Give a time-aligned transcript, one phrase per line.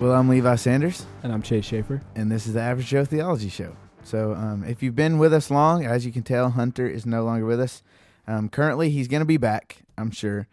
[0.00, 2.00] Well, I'm Levi Sanders, And I'm Chase Schaefer.
[2.14, 3.76] and this is the Average Joe Theology Show.
[4.10, 7.22] So, um, if you've been with us long, as you can tell, Hunter is no
[7.24, 7.82] longer with us.
[8.26, 10.46] Um, currently, he's going to be back, I'm sure,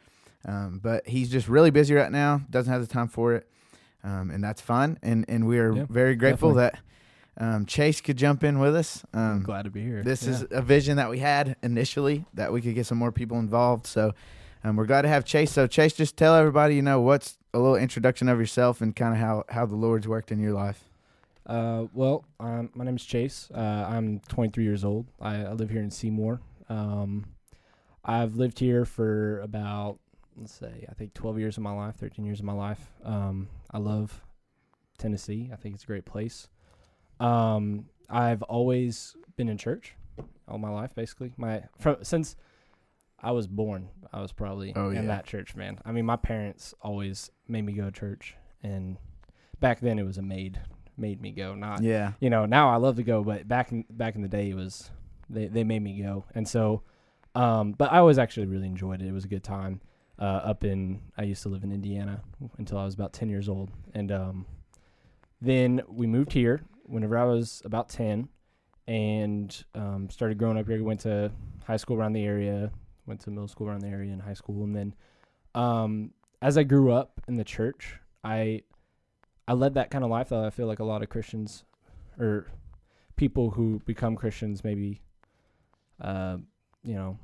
[0.45, 2.41] um, but he's just really busy right now.
[2.49, 3.47] Doesn't have the time for it,
[4.03, 4.97] um, and that's fine.
[5.01, 6.79] And and we are Yeah, very grateful that
[7.39, 9.03] um, Chase could jump in with us.
[9.13, 10.01] I'm Um, glad to be here.
[10.03, 10.29] this Yeah.
[10.31, 13.85] is a vision that we had initially that we could get some more people involved.
[13.85, 14.13] So
[14.63, 15.51] um, we're glad to have Chase.
[15.51, 19.13] So Chase, just tell everybody, you know, what's a little introduction of yourself and kind
[19.13, 20.86] of how how the Lord's worked in your life.
[21.47, 23.49] Uh, well, um, my name is Chase.
[23.53, 25.05] Uh, I'm 23 years old.
[25.21, 26.41] I, I live here in Seymour.
[26.69, 27.25] Um,
[28.03, 29.99] I've lived here for about,
[30.35, 32.91] let's say, I think 12 years of my life, 13 years of my life.
[33.03, 34.21] Um, I love
[34.97, 35.49] Tennessee.
[35.53, 36.49] I think it's a great place.
[37.19, 39.95] Um, I've always been in church
[40.49, 41.33] all my life, basically.
[41.37, 42.35] My from since
[43.21, 45.01] I was born, I was probably Oh, in yeah.
[45.07, 45.79] that church, man.
[45.85, 48.97] I mean, my parents always made me go to church, and
[49.59, 50.59] back then it was a maid
[50.97, 52.13] made me go, not Yeah.
[52.19, 54.55] you know now i love to go but back in back in the day it
[54.55, 54.89] was
[55.29, 56.25] they, they made me go.
[56.35, 56.81] And so
[57.35, 59.07] um but i always actually really enjoyed it.
[59.07, 59.81] It was a good time
[60.19, 62.21] uh up in i used to live in indiana
[62.57, 63.69] until i was about 10 years old.
[63.93, 64.45] And um
[65.41, 68.29] then we moved here whenever i was about 10
[68.87, 70.81] and um started growing up here.
[70.83, 71.31] Went to
[71.65, 72.71] high school around the area
[73.05, 74.63] went to middle school around the area and high school.
[74.63, 74.95] And then
[75.55, 76.11] um
[76.41, 78.61] as i grew up in the church i
[79.47, 81.63] I led that kind of life that I feel like a lot of Christians
[82.19, 82.47] or
[83.15, 85.01] people who become Christians maybe,
[86.01, 86.37] uh,
[86.83, 87.17] you know,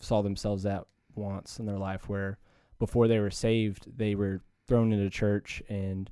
[0.00, 2.38] saw themselves at once in their life where
[2.78, 6.10] before they were saved, they were thrown into church and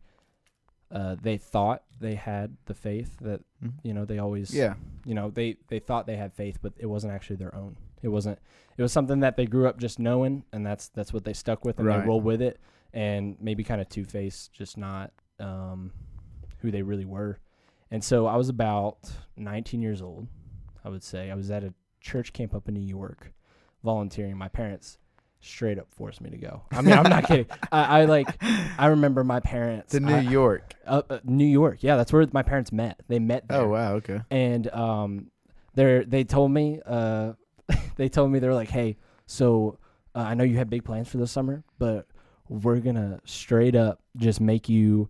[0.90, 3.72] uh, they thought they had the faith that, Mhm.
[3.82, 4.74] you know, they always, Yeah.
[5.06, 7.76] you know, they, they thought they had faith, but it wasn't actually their own.
[8.02, 8.38] It wasn't,
[8.76, 11.64] it was something that they grew up just knowing and that's, that's what they stuck
[11.64, 12.00] with and Right.
[12.02, 12.60] they rolled with it
[12.92, 15.92] and maybe kind of two faced, just not um,
[16.60, 17.38] who they really were.
[17.90, 18.98] And so I was about
[19.36, 20.26] 19 years old,
[20.84, 21.30] I would say.
[21.30, 23.32] I was at a church camp up in New York
[23.84, 24.36] volunteering.
[24.36, 24.98] My parents
[25.40, 26.62] straight up forced me to go.
[26.70, 27.46] I mean, I'm not kidding.
[27.72, 28.28] I, I like,
[28.78, 29.92] I remember my parents.
[29.92, 30.74] To New I- York.
[30.86, 31.78] Uh, uh, New York.
[31.82, 33.00] Yeah, that's where my parents met.
[33.08, 33.94] They met there Oh wow.
[33.94, 34.20] Okay.
[34.30, 35.26] and um,
[35.74, 37.32] they they told me uh,
[37.96, 39.78] they told me they were like, hey, so
[40.14, 42.06] uh, I know you had big plans for this summer, but
[42.48, 45.08] we're gonna straight up just make you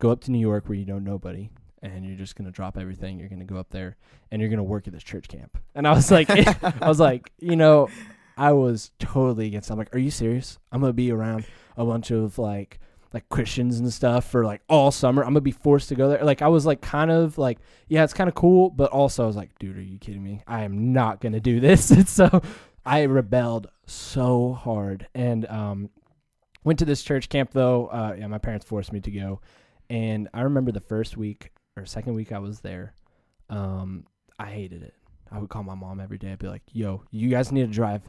[0.00, 1.50] go up to New York where you know nobody.
[1.82, 3.18] And you're just gonna drop everything.
[3.18, 3.96] You're gonna go up there,
[4.30, 5.56] and you're gonna work at this church camp.
[5.74, 6.28] And I was like,
[6.82, 7.88] I was like, you know,
[8.36, 9.70] I was totally against.
[9.70, 9.72] It.
[9.72, 10.58] I'm like, are you serious?
[10.72, 11.46] I'm gonna be around
[11.78, 12.80] a bunch of like
[13.12, 15.22] like Christians and stuff for like all summer.
[15.22, 16.22] I'm gonna be forced to go there.
[16.24, 19.26] Like I was like kind of like, yeah, it's kind of cool, but also I
[19.26, 20.42] was like, dude, are you kidding me?
[20.46, 21.90] I am not gonna do this.
[21.90, 22.42] And so
[22.84, 25.90] I rebelled so hard and um
[26.62, 27.86] went to this church camp though.
[27.86, 29.40] Uh yeah, my parents forced me to go.
[29.90, 32.94] And I remember the first week or second week I was there,
[33.50, 34.06] um,
[34.38, 34.94] I hated it.
[35.32, 36.32] I would call my mom every day.
[36.32, 38.02] I'd be like, yo, you guys need to drive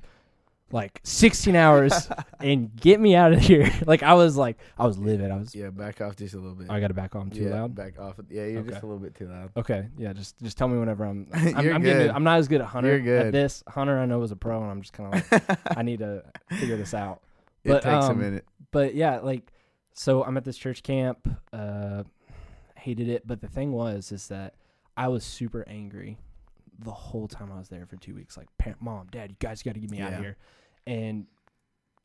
[0.71, 2.07] like 16 hours
[2.39, 3.71] and get me out of here.
[3.87, 5.31] like I was like, I was livid.
[5.31, 5.55] I was.
[5.55, 5.71] Yeah.
[5.71, 6.69] Back off just a little bit.
[6.69, 7.75] I got to back on too yeah, loud.
[7.75, 8.15] Back off.
[8.29, 8.45] Yeah.
[8.45, 9.51] You're just a little bit too loud.
[9.57, 11.27] Okay, yeah, just just tell me whenever I'm.
[11.33, 12.11] I'm, You're I'm getting.
[12.11, 13.25] I'm not as good at Hunter You're good.
[13.27, 13.63] at this.
[13.67, 16.23] Hunter, I know is a pro, and I'm just kind of like, I need to
[16.59, 17.21] figure this out.
[17.63, 18.45] it But, takes a um, minute.
[18.71, 19.51] But yeah, like,
[19.93, 21.27] so I'm at this church camp.
[21.53, 22.03] Uh,
[22.75, 24.55] hated it, but the thing was, is that
[24.97, 26.17] I was super angry
[26.79, 28.35] the whole time I was there for two weeks.
[28.37, 28.47] Like,
[28.79, 30.37] mom, dad, you guys got to get me out of here.
[30.87, 31.27] And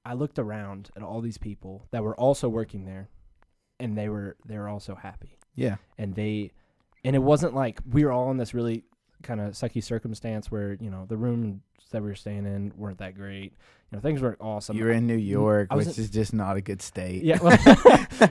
[0.05, 3.09] I looked around at all these people that were also working there,
[3.81, 5.77] and they were they were also happy Yeah.
[5.99, 6.53] and they
[7.05, 8.85] and it wasn't like we were all in this really
[9.27, 11.61] kind of sucky circumstance where you know the rooms
[11.91, 13.53] that we were staying in weren't that great
[13.91, 16.61] you know things weren't awesome You're in New York, which in- is just not a
[16.61, 17.23] good state.
[17.23, 17.57] yeah well,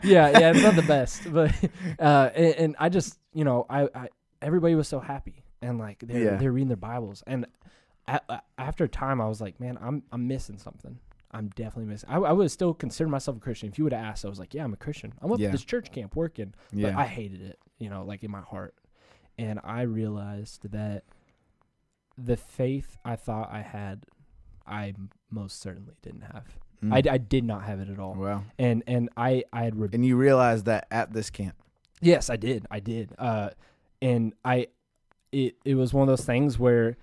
[0.03, 1.53] yeah yeah it's not the best but
[1.99, 4.09] uh and, and i just you know I, I
[4.41, 6.35] everybody was so happy and like they're Yeah.
[6.37, 7.45] they're reading their bibles and
[8.07, 10.99] a a- after a time i was like man i'm i'm missing something
[11.31, 12.09] I'm definitely missing.
[12.09, 13.67] I, I would still consider myself a Christian.
[13.67, 15.11] If you would have asked, I was like, "Yeah, I'm a Christian.
[15.21, 15.47] I'm up Yeah.
[15.47, 16.91] at this church camp working." yeah.
[16.91, 18.73] But I hated it, you know, like in my heart.
[19.37, 21.03] And I realized that
[22.17, 24.05] the faith I thought I had,
[24.65, 24.93] I
[25.29, 26.45] most certainly didn't have.
[26.83, 26.93] Mm.
[27.09, 28.15] I, I did not have it at all.
[28.15, 28.43] wow.
[28.57, 31.55] And and I I had re- And you realize that at this camp.
[32.01, 33.13] yes I did I did.
[33.17, 33.49] Uh,
[34.01, 34.67] and I
[35.31, 36.97] it it was one of those things where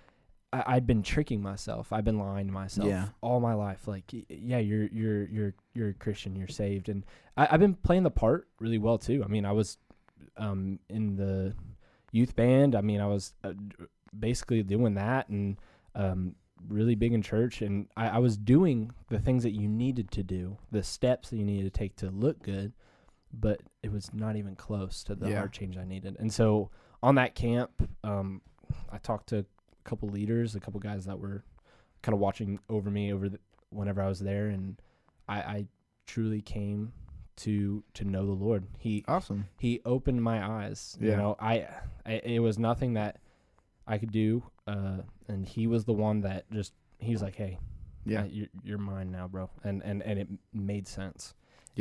[0.52, 1.92] I, I'd been tricking myself.
[1.92, 3.08] I've been lying to myself Yeah.
[3.20, 3.86] all my life.
[3.88, 6.36] Like, yeah, you're you're you're you're a Christian.
[6.36, 7.04] You're saved, and
[7.36, 9.22] I, I've been playing the part really well too.
[9.24, 9.78] I mean, I was
[10.36, 11.54] um, in the
[12.12, 12.76] youth band.
[12.76, 13.52] I mean, I was uh,
[14.16, 15.56] basically doing that and
[15.94, 16.36] um,
[16.68, 17.62] really big in church.
[17.62, 21.36] And I, I was doing the things that you needed to do, the steps that
[21.38, 22.72] you needed to take to look good,
[23.32, 25.38] but it was not even close to the Yeah.
[25.38, 26.16] heart change I needed.
[26.20, 26.70] And so
[27.02, 27.70] on that camp,
[28.04, 28.42] um,
[28.90, 29.44] I talked to a
[29.84, 31.42] couple leaders, a couple guys that were
[32.02, 34.80] kind of watching over me over the, whenever I was there, and
[35.28, 35.66] I, I
[36.06, 36.92] truly came
[37.36, 38.66] to to know the Lord.
[38.78, 39.48] He Awesome.
[39.58, 40.96] he opened my eyes.
[41.00, 41.66] You know, I,
[42.06, 43.18] I it was nothing that
[43.86, 44.98] I could do, uh,
[45.28, 47.58] and he was the one that just he was like, "Hey,
[48.04, 48.22] Yeah.
[48.22, 51.34] uh, you're, you're mine now, bro," and and and it made sense.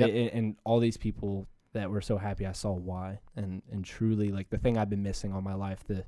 [0.06, 4.32] A- and all these people that were so happy, I saw why, and and truly
[4.32, 6.06] like the thing I've been missing all my life, the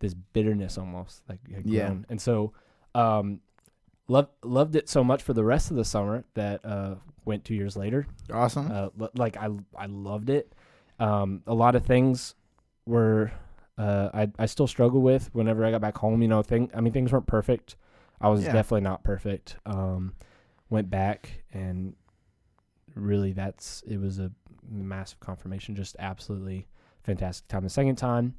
[0.00, 1.94] this bitterness almost like Yeah.
[2.08, 2.52] and so
[2.94, 3.40] um,
[4.08, 7.54] loved loved it so much for the rest of the summer that uh went two
[7.54, 8.70] years later Awesome.
[8.70, 10.52] uh, li- like I I loved it.
[10.98, 12.34] Um, a lot of things
[12.86, 13.32] were
[13.78, 16.20] uh, I I still struggle with whenever I got back home.
[16.22, 17.76] You know, thing I mean things weren't perfect.
[18.20, 18.52] I was Yeah.
[18.52, 19.56] definitely not perfect.
[19.66, 20.14] Um,
[20.70, 21.94] went back and
[22.94, 24.30] really that's it was a
[24.70, 25.74] massive confirmation.
[25.74, 26.66] Just absolutely
[27.02, 27.64] fantastic time.
[27.64, 28.34] The second time,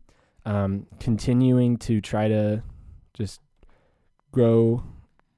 [0.45, 2.63] um, continuing to try to
[3.13, 3.41] just
[4.31, 4.83] grow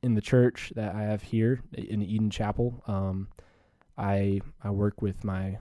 [0.05, 2.83] in the church that I have here in Eden Chapel.
[2.87, 3.27] Um,
[3.97, 5.57] I I work with my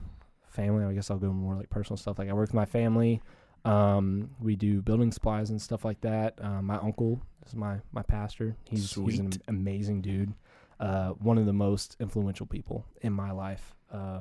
[0.49, 0.85] family.
[0.85, 2.19] I guess I'll go more like personal stuff.
[2.19, 3.23] Like I work with my family.
[3.65, 6.37] Um, we do building supplies and stuff like that.
[6.39, 8.55] Um, my uncle is my my pastor.
[8.69, 10.33] He's he's an amazing dude.
[10.79, 13.73] Uh, one of the most influential people in my life.
[13.91, 14.19] Uh,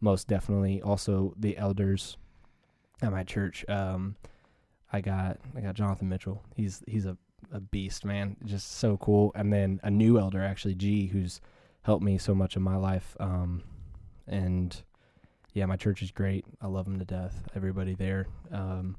[0.00, 0.80] most definitely.
[0.80, 2.16] Also the elders
[3.02, 3.66] at my church.
[3.68, 4.16] Um,
[4.90, 6.42] I got I got Jonathan Mitchell.
[6.56, 7.18] He's he's a
[7.52, 8.36] a beast, man.
[8.44, 9.32] Just so cool.
[9.34, 11.40] And then a new elder, actually, G, who's
[11.82, 13.16] helped me so much in my life.
[13.20, 13.62] Um,
[14.26, 14.80] and
[15.54, 16.44] yeah, my church is great.
[16.60, 17.42] I love them to death.
[17.56, 18.26] Everybody there.
[18.52, 18.96] Um,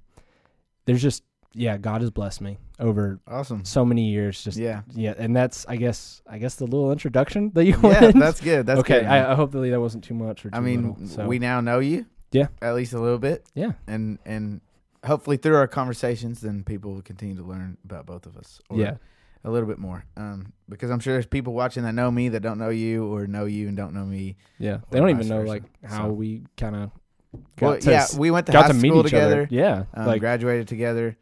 [0.85, 3.65] there's just yeah, God has blessed me over Awesome.
[3.65, 4.43] so many years.
[4.43, 5.15] Just yeah, Yeah.
[5.17, 8.15] and that's I guess I guess the little introduction that you Yeah, wanted.
[8.17, 8.65] that's good.
[8.65, 8.99] That's okay.
[9.01, 9.07] good.
[9.07, 11.25] I, I hope that that wasn't too much or too I mean, little, so.
[11.27, 12.05] we now know you.
[12.31, 12.47] Yeah.
[12.61, 13.45] At least a little bit.
[13.55, 14.61] yeah And and
[15.05, 18.59] hopefully through our conversations then people will continue to learn about both of us.
[18.69, 18.95] or yeah
[19.43, 20.03] A little bit more.
[20.17, 23.25] Um because I'm sure there's people watching that know me that don't know you or
[23.27, 24.35] know you and don't know me.
[24.57, 24.79] yeah.
[24.91, 25.47] They don't even know versa.
[25.49, 26.91] like how So- we kind of
[27.61, 29.41] Well, got to yeah, we went to got high to meet school together.
[29.43, 29.47] other.
[29.51, 31.15] Yeah, Um, like graduated together.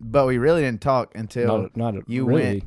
[0.00, 2.42] But we really didn't talk until not, not you really.
[2.42, 2.64] went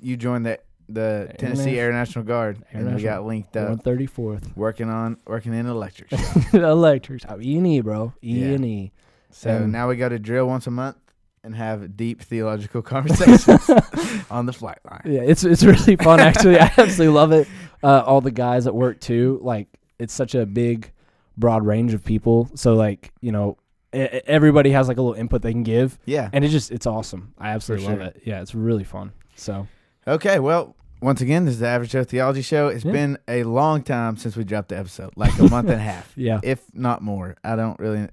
[0.00, 0.58] you joined the
[0.88, 4.54] the Air Tennessee Air National Guard Air and we got linked up One thirty fourth.
[4.56, 6.12] working on working in electric.
[6.52, 7.22] Electric.
[7.28, 8.12] Oh, E and E, bro.
[8.22, 8.92] E and E.
[9.32, 10.96] So Um, now we go to drill once a month
[11.44, 13.68] and have deep theological conversations
[14.30, 15.02] on the flight line.
[15.04, 16.58] Yeah, it's it's really fun actually.
[16.58, 17.48] I absolutely love it.
[17.82, 19.40] Uh, all the guys at work too.
[19.42, 19.68] Like
[19.98, 20.92] it's such a big,
[21.36, 22.48] broad range of people.
[22.54, 23.56] So like you know,
[23.92, 26.30] everybody has like a little input they can give, Yeah.
[26.32, 27.34] and it just it's awesome.
[27.38, 28.22] I absolutely love it.
[28.24, 29.12] Yeah, it's really fun.
[29.34, 29.66] So
[30.06, 30.38] Okay.
[30.38, 32.68] Well, once again, this is the Average Joe Theology Show.
[32.68, 32.92] It's Yeah.
[32.92, 36.12] been a long time since we dropped the episode, like a month and a half,
[36.16, 37.36] yeah, if not more.
[37.44, 38.08] I don't really,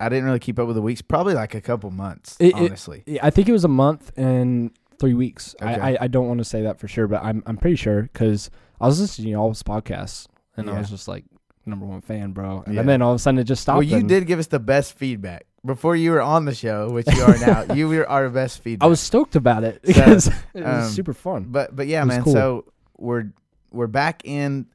[0.00, 1.02] I didn't really keep up with the weeks.
[1.02, 3.02] Probably like a couple months, It- it- honestly.
[3.06, 5.54] Yeah, I think it was a month and three weeks.
[5.62, 5.72] Okay.
[5.74, 8.02] I, I I don't want to say that for sure, but I'm I'm pretty sure
[8.02, 10.26] because I was listening to y'all's podcasts
[10.56, 11.24] and I was just like
[11.66, 12.62] number one fan, bro.
[12.66, 12.82] And Yeah.
[12.82, 13.76] then all of a sudden it just stopped.
[13.76, 16.90] well, you and did give us the best feedback before you were on the show,
[16.90, 17.74] which you are now.
[17.74, 18.86] you were our best feedback.
[18.86, 21.44] I was stoked about it because it was um, super fun.
[21.48, 22.22] But but yeah, man.
[22.24, 22.32] cool.
[22.32, 22.64] So
[22.98, 23.32] we're
[23.70, 24.66] we're back in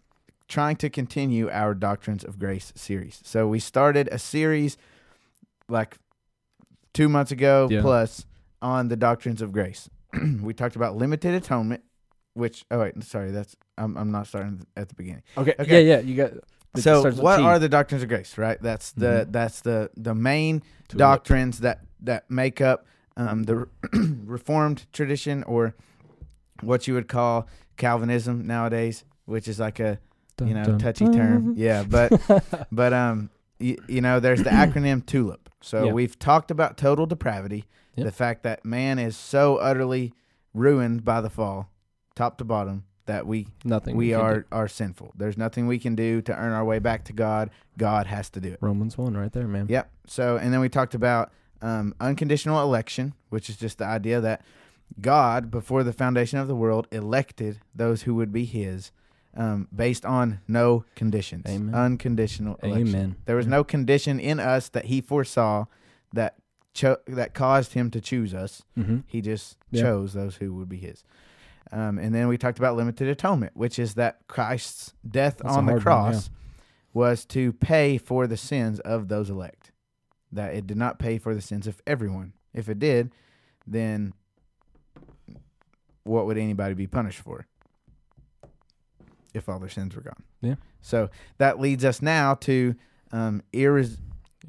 [0.48, 3.20] trying to continue our Doctrines of Grace series.
[3.26, 4.78] So we started a series
[5.70, 5.98] like
[6.94, 7.82] two months ago Yeah.
[7.82, 8.26] plus
[8.62, 9.90] on the Doctrines of Grace.
[10.42, 11.84] we talked about limited atonement,
[12.34, 15.24] which oh wait, sorry, that's I'm I'm not starting at the beginning.
[15.38, 15.54] Okay.
[15.60, 15.84] Okay.
[15.86, 16.02] Yeah, yeah.
[16.02, 16.32] You got.
[16.32, 16.44] it
[16.82, 17.44] so starts with what T.
[17.44, 18.38] are the doctrines of grace?
[18.38, 18.62] Right.
[18.62, 19.32] That's the Mhm.
[19.32, 21.00] that's the the main Tulip.
[21.00, 22.86] doctrines that that make up
[23.18, 23.68] um, the
[24.26, 25.74] Reformed tradition, or
[26.62, 30.00] what you would call Calvinism nowadays, which is like a
[30.44, 31.54] you know touchy term.
[31.58, 32.12] Yeah, but
[32.72, 33.30] but um
[33.60, 35.50] you, you know there's the acronym TULIP.
[35.62, 35.94] So Yeah.
[35.94, 38.06] we've talked about total depravity, Yep.
[38.06, 40.14] the fact that man is so utterly
[40.54, 41.70] ruined by the fall,
[42.16, 43.96] top to bottom, that we Nothing.
[43.96, 44.46] we can are do.
[44.52, 45.14] are sinful.
[45.16, 47.50] There's nothing we can do to earn our way back to God.
[47.78, 48.58] God has to do it.
[48.62, 49.68] Romans one right there, man.
[49.70, 49.92] Yep.
[50.08, 51.32] So, and then we talked about
[51.62, 54.42] um, unconditional election, which is just the idea that
[55.02, 58.92] God, before the foundation of the world, elected those who would be His,
[59.36, 61.44] um, based on no conditions.
[61.48, 61.74] Amen.
[61.76, 62.88] Unconditional election.
[62.88, 63.16] Amen.
[63.26, 65.66] There was no condition in us that He foresaw
[66.14, 66.36] that
[66.74, 68.64] cho- that caused him to choose us.
[68.78, 69.00] Mm-hmm.
[69.08, 69.84] He just Yeah.
[69.84, 71.04] chose those who would be his.
[71.72, 75.66] Um, and then we talked about limited atonement, which is that Christ's death That's on
[75.66, 76.30] the hard one, cross
[76.94, 79.72] was to pay for the sins of those elect.
[80.32, 82.34] That it did not pay for the sins of everyone.
[82.54, 83.12] If it did,
[83.68, 84.14] then
[86.04, 87.48] what would anybody be punished for?
[89.36, 90.24] If all their sins were gone.
[90.42, 90.56] Yeah.
[90.82, 92.76] So that leads us now to
[93.12, 93.98] um, irres-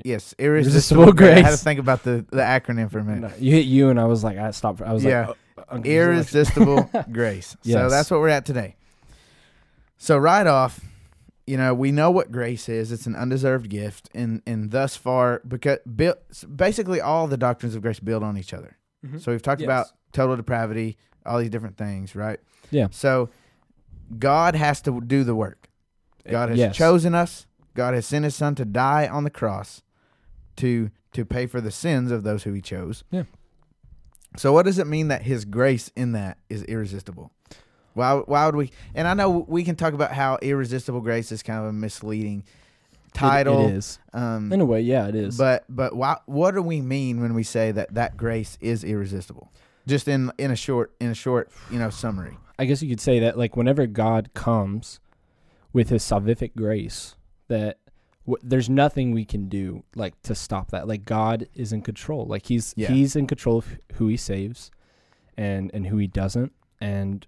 [0.05, 1.39] yes, Irresistible irresistible grace.
[1.39, 3.21] I had to think about the, the acronym for a minute.
[3.23, 4.81] No, you hit you, and I was like, I stopped.
[4.83, 5.29] I was Yeah.
[5.29, 7.57] like, uh, uh, irresistible grace.
[7.63, 8.77] So that's what we're at today.
[9.99, 10.81] So right off,
[11.47, 12.93] you know, we know what grace is.
[12.93, 15.79] It's an undeserved gift, and and thus far, because
[16.55, 18.77] basically all the doctrines of grace build on each other.
[19.07, 19.21] Mhm.
[19.21, 19.67] So we've talked Yes.
[19.67, 22.41] about total depravity, all these different things, right?
[22.71, 22.89] Yeah.
[22.91, 23.31] So
[24.19, 25.69] God has to do the work.
[26.29, 26.77] God has Yes.
[26.77, 27.47] chosen us.
[27.75, 29.83] God has sent His Son to die on the cross
[30.57, 33.05] to to pay for the sins of those who He chose.
[33.11, 33.25] Yeah.
[34.37, 37.31] So what does it mean that His grace in that is irresistible?
[37.95, 38.71] Why why would we?
[38.95, 42.45] And I know we can talk about how irresistible grace is kind of a misleading
[43.07, 43.69] It- title.
[43.69, 43.99] it is.
[44.13, 45.39] Um, In a way, yeah, it is.
[45.39, 49.51] but but why, what do we mean when we say that that grace is irresistible?
[49.87, 52.37] Just in in a short in a short you know summary.
[52.59, 55.01] I guess you could say that like whenever God comes
[55.73, 57.17] with his salvific grace
[57.49, 57.79] that
[58.27, 62.25] w- there's nothing we can do like to stop that like God is in control
[62.27, 62.89] like he's Yeah.
[62.89, 64.71] he's in control of who he saves
[65.37, 67.27] and and who he doesn't and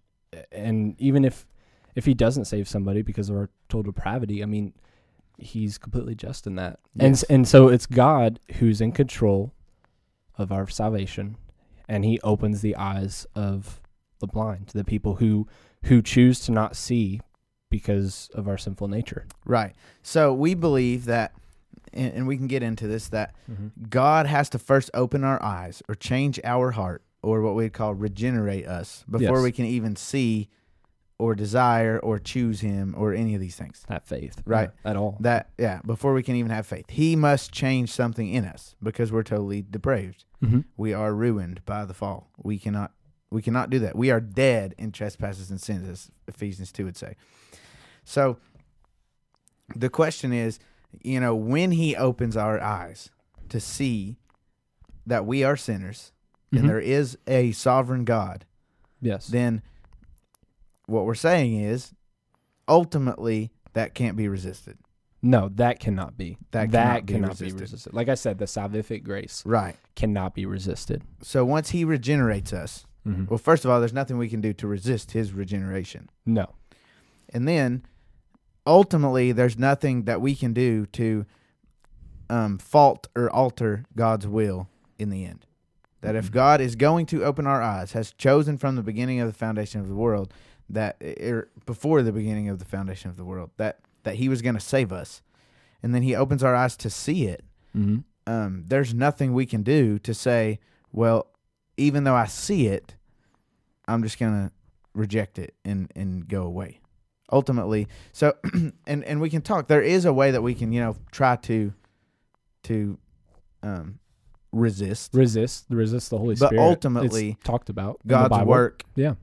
[0.51, 1.47] and even if
[1.95, 4.73] if he doesn't save somebody because of our total depravity I mean
[5.37, 7.23] he's completely just in that and Yes.
[7.23, 9.53] s- and so it's God who's in control
[10.39, 11.37] of our salvation
[11.89, 13.81] and he opens the eyes of
[14.21, 15.47] the blind, the people who
[15.85, 17.21] who choose to not see
[17.71, 19.27] because of our sinful nature.
[19.45, 19.75] Right.
[20.03, 21.33] So we believe that,
[21.93, 23.69] and, and we can get into this that mm-hmm.
[23.89, 27.95] God has to first open our eyes or change our heart or what we'd call
[27.95, 29.43] regenerate us before Yes.
[29.43, 30.49] we can even see
[31.19, 33.85] or desire or choose Him or any of these things.
[33.89, 34.71] That faith, Right.
[34.85, 35.17] yeah, at all.
[35.21, 39.11] That yeah, before we can even have faith, He must change something in us because
[39.11, 40.25] we're totally depraved.
[40.43, 40.65] Mhm.
[40.77, 42.31] We are ruined by the fall.
[42.43, 42.93] We cannot
[43.31, 43.95] we cannot do that.
[43.95, 47.15] We are dead in trespasses and sins, as Ephesians two would say.
[48.05, 48.39] So
[49.77, 50.59] the question is,
[51.03, 53.11] you know, when he opens our eyes
[53.51, 54.17] to see
[55.07, 56.13] that we are sinners
[56.53, 56.61] Mhm.
[56.61, 58.47] and there is a sovereign God,
[59.03, 59.61] yes, then
[60.89, 61.93] what we're saying is
[62.67, 64.79] ultimately that can't be resisted.
[65.21, 66.39] no, that cannot be.
[66.53, 67.57] That That, cannot be cannot resisted.
[67.57, 67.93] be resisted.
[67.93, 69.75] Like I said, the salvific grace Right.
[69.97, 71.03] cannot be resisted.
[71.23, 73.29] So once he regenerates us, Mhm.
[73.29, 76.09] well, first of all, there's nothing we can do to resist his regeneration.
[76.25, 76.55] no,
[77.31, 77.83] And then
[78.67, 81.27] ultimately, there's nothing that we can do to
[82.31, 84.69] um, fault or alter God's will
[84.99, 85.47] in the end.
[86.03, 86.33] That if Mhm.
[86.33, 89.81] God is going to open our eyes, has chosen from the beginning of the foundation
[89.81, 90.33] of the world,
[90.71, 94.43] that er, before the beginning of the foundation of the world, that that He was
[94.43, 95.23] going to save us,
[95.83, 97.45] and then He opens our eyes to see it.
[97.77, 97.99] mm-hmm.
[98.27, 100.59] Um, there's nothing we can do to say,
[100.93, 101.29] well,
[101.79, 102.95] even though I see it,
[103.87, 104.53] I'm just gonna
[104.93, 106.81] reject it and and go away.
[107.33, 108.35] Ultimately, so
[108.87, 109.69] and and we can talk.
[109.69, 111.73] There is a way that we can you know try to
[112.65, 112.99] to
[113.63, 113.99] um
[114.53, 116.63] resist resist, resist the Holy But Spirit.
[116.63, 118.83] ultimately, it's talked about in the God's work.
[118.95, 119.15] Yeah.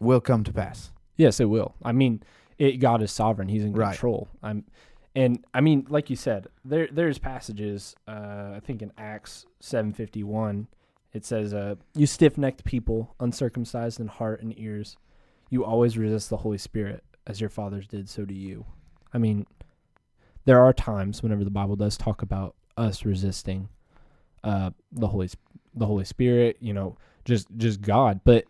[0.00, 0.90] Will come to pass.
[1.16, 1.74] Yes, it will.
[1.82, 2.22] I mean,
[2.58, 3.92] it, God is sovereign; He's in Right.
[3.92, 4.28] control.
[4.42, 4.64] I'm,
[5.14, 7.94] and I mean, like you said, there there's passages.
[8.08, 10.66] Uh, I think in Acts seven fifty one,
[11.12, 14.96] it says, uh, "You stiff necked people, uncircumcised in heart and ears,
[15.50, 18.08] you always resist the Holy Spirit, as your fathers did.
[18.08, 18.64] So do you."
[19.12, 19.46] I mean,
[20.44, 23.68] there are times whenever the Bible does talk about us resisting
[24.44, 25.28] uh, the Holy
[25.74, 26.56] the Holy Spirit.
[26.60, 28.44] You know, just just God, but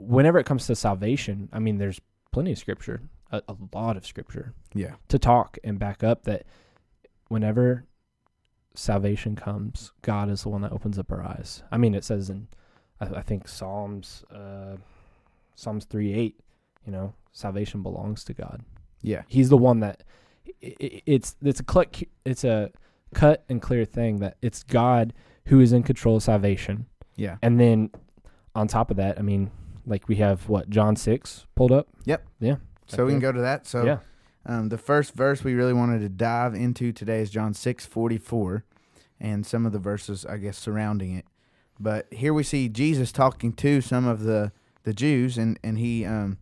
[0.00, 2.00] whenever it comes to salvation, I mean, there's
[2.32, 4.94] plenty of scripture, a, a lot of scripture Yeah.
[5.08, 6.44] to talk and back up that
[7.28, 7.84] whenever
[8.74, 11.62] salvation comes, God is the one that opens up our eyes.
[11.70, 12.48] I mean, it says in,
[13.00, 14.76] I, I think Psalms, uh,
[15.54, 16.40] Psalms three eight,
[16.86, 18.62] you know, salvation belongs to God.
[19.02, 19.22] Yeah.
[19.28, 20.02] He's the one that
[20.62, 22.70] i- i- it's it's a cut it's a
[23.14, 25.12] cut and clear thing that it's God
[25.46, 26.86] who is in control of salvation.
[27.16, 27.36] Yeah.
[27.42, 27.90] And then
[28.54, 29.50] on top of that, I mean,
[29.86, 31.88] like we have what John six pulled up.
[32.04, 32.26] Yep.
[32.40, 32.56] Yeah.
[32.86, 33.66] So we can go to that.
[33.66, 33.98] So yeah,
[34.46, 38.18] Um, the first verse we really wanted to dive into today is John six forty
[38.18, 38.64] four,
[39.20, 41.26] and some of the verses I guess surrounding it.
[41.78, 46.04] But here we see Jesus talking to some of the the Jews, and and he
[46.04, 46.38] um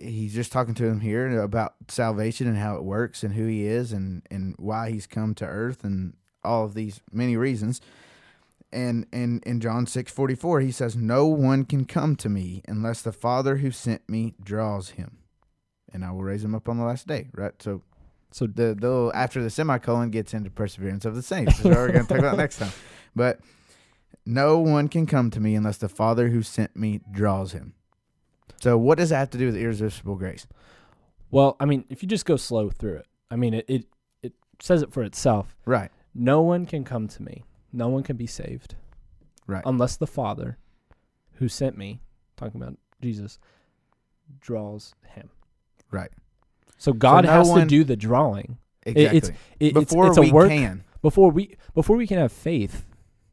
[0.00, 3.66] he's just talking to them here about salvation and how it works and who he
[3.66, 7.80] is and and why he's come to earth and all of these many reasons.
[8.76, 12.62] And and in John six forty four, he says, "No one can come to me
[12.68, 15.16] unless the Father who sent me draws him,
[15.92, 17.54] and I will raise him up on the last day." Right.
[17.62, 17.82] So
[18.30, 21.64] So the the little, after the semicolon gets into perseverance of the saints.
[21.64, 22.72] What we're going to talk about next time.
[23.14, 23.40] But
[24.26, 27.72] no one can come to me unless the Father who sent me draws him.
[28.60, 30.46] So what does that have to do with irresistible grace?
[31.30, 33.84] well, I mean, if you just go slow through it, I mean, it it,
[34.22, 35.56] it says it for itself.
[35.64, 35.90] Right.
[36.14, 37.44] No one can come to me.
[37.72, 38.74] No one can be saved
[39.46, 39.62] Right.
[39.66, 40.58] unless the Father
[41.34, 42.00] who sent me,
[42.36, 43.38] talking about Jesus,
[44.40, 45.30] draws him.
[45.90, 46.10] Right.
[46.78, 48.58] So God no has one- to do the drawing.
[48.84, 49.16] Exactly.
[49.18, 50.84] it's- It, Before it's, it's we a work can.
[51.02, 52.86] before we before we can have faith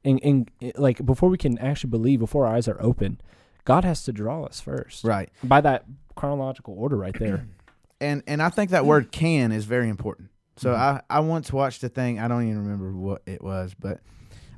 [0.03, 3.21] and, and like before we can actually believe before our eyes are open
[3.63, 5.29] god has to draw us first Right.
[5.43, 5.85] by that
[6.15, 7.47] chronological order right there
[8.01, 10.29] And and I think that word can is very important.
[10.57, 10.77] So Mhm.
[10.77, 14.01] I, I once watched a thing, I don't even remember what it was, but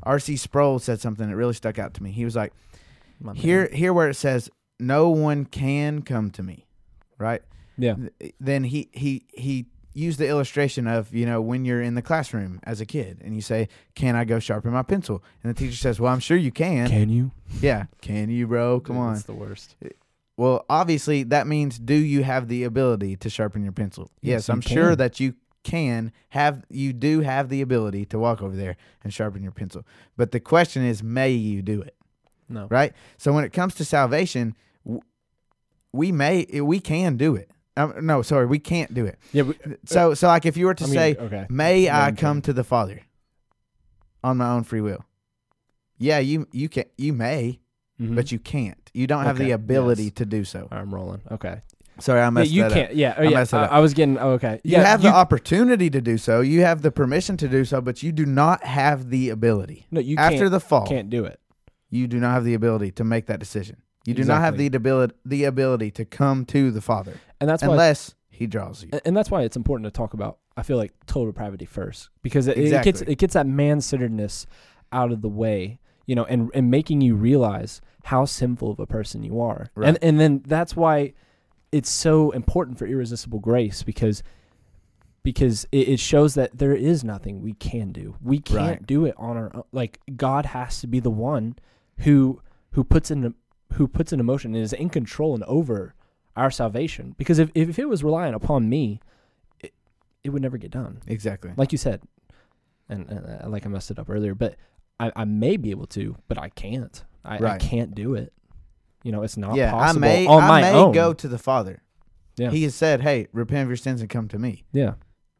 [0.06, 0.38] R.C.
[0.38, 2.12] Sproul said something that really stuck out to me.
[2.12, 2.54] He was like,
[3.20, 3.42] My man.
[3.42, 6.66] here here where it says no one can come to me,
[7.18, 7.42] right?
[7.78, 11.96] yeah Th- Then he he he used the illustration of you know when you're in
[11.96, 15.50] the classroom as a kid and you say, "Can I go sharpen my pencil?" and
[15.54, 17.32] the teacher says, "Well, I'm sure you can." can you
[17.62, 18.80] Yeah, can you, bro?
[18.82, 19.14] Come on.
[19.14, 19.90] That's the worst eh,
[20.38, 24.12] Well, obviously that means do you have the ability to sharpen your pencil?
[24.22, 25.36] Yes, Yes, I'm sure that you
[25.74, 29.84] can have you do have the ability to walk over there and sharpen your pencil.
[30.16, 31.96] But the question is may you do it?
[32.48, 32.94] no Right?
[33.18, 34.56] So when it comes to salvation,
[35.92, 37.50] we may we can do it.
[37.78, 39.18] Um, no, sorry, we can't do it.
[39.34, 39.56] yeah we,
[39.86, 42.54] So so like if you were to I mean, say okay may I come to
[42.54, 43.02] the Father
[44.24, 45.04] on my own free will?
[45.98, 47.60] Yeah, you you can you may,
[48.00, 48.16] Mhm.
[48.16, 48.92] but you can't.
[48.94, 50.14] You don't have Okay, the ability yes.
[50.22, 50.68] to do so.
[50.72, 51.62] i'm rolling okay
[52.00, 52.98] Sorry, I yeah, messed you that can't up.
[52.98, 53.72] yeah oh, I yeah I, up.
[53.72, 56.42] I was getting oh, okay You yeah have the opportunity to do so.
[56.42, 59.86] You have the permission to do so, but you do not have the ability.
[59.92, 61.40] no you After can't, the fall, can't do it
[61.90, 63.78] you do not have the ability to make that decision.
[64.06, 67.64] You do not have the ability the ability to come to the Father and that's
[67.64, 68.90] why unless He draws you.
[69.06, 72.48] And- that's why it's important to talk about i feel like total depravity first because
[72.48, 74.46] it, it gets it gets that man-centeredness
[74.94, 78.86] out of the way you know and and making you realize how sinful of a
[78.86, 79.90] person you are Right.
[79.90, 81.14] and and then that's why
[81.76, 84.24] it's so important for irresistible grace because
[85.24, 88.16] because it, it shows that there is nothing we can do.
[88.22, 88.86] We can't Right.
[88.88, 89.64] do it on our own.
[89.72, 91.56] Like god has to be the one
[92.00, 93.34] who who puts in
[93.74, 95.96] who puts in motion and is in control and over
[96.36, 97.16] our salvation.
[97.18, 99.00] Because if, if it was relying upon me
[99.62, 99.74] it,
[100.24, 101.02] it would never get done.
[101.08, 101.52] Exactly.
[101.58, 102.02] like you said
[102.88, 104.56] and uh, like i messed it up earlier but
[105.00, 107.04] I, I may be able to but i can't.
[107.24, 108.32] I, I can't do it
[109.06, 111.28] you know it's not yeah, possible I may on I my may own go to
[111.28, 111.84] the Father.
[112.38, 112.50] Yeah.
[112.50, 114.96] He has said, "Hey, repent of your sins and come to me." yeah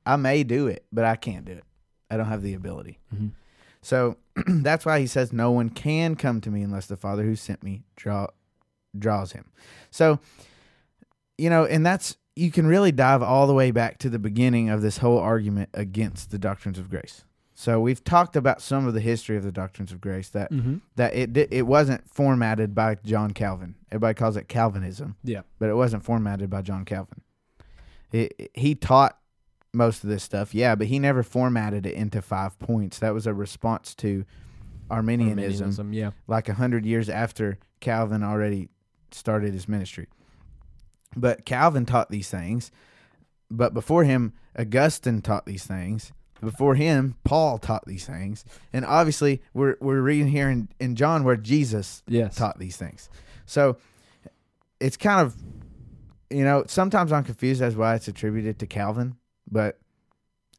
[0.06, 1.64] I may do it, but I can't do it.
[2.12, 3.00] I don't have the ability.
[3.10, 3.30] hmm
[3.82, 7.36] So that's why he says no one can come to me unless the Father who
[7.36, 8.28] sent me draw
[8.98, 9.46] draws him.
[9.90, 10.20] So
[11.38, 14.70] you know, and that's you can really dive all the way back to the beginning
[14.70, 17.24] of this whole argument against the doctrines of grace.
[17.58, 20.78] So we've talked about some of the history of the doctrines of grace that hmm
[20.98, 23.76] that it it wasn't formatted by John Calvin.
[23.92, 27.22] Everybody calls it Calvinism, yeah but it wasn't formatted by John Calvin.
[28.12, 29.18] It, he taught
[29.74, 33.00] most of this stuff, yeah, but he never formatted it into five points.
[33.00, 34.26] That was a response to
[34.90, 38.70] Arminianism, Arminianism, yeah like a hundred years after Calvin already
[39.12, 40.08] started his ministry.
[41.16, 42.72] But Calvin taught these things,
[43.50, 46.12] but before him, Augustine taught these things.
[46.42, 48.44] Before him, Paul taught these things,
[48.74, 53.10] and obviously, we're we're reading here in, in John where Jesus yes taught these things.
[53.46, 53.78] So
[54.80, 55.36] it's kind of,
[56.30, 59.16] you know, sometimes I'm confused as why it's attributed to Calvin,
[59.50, 59.80] but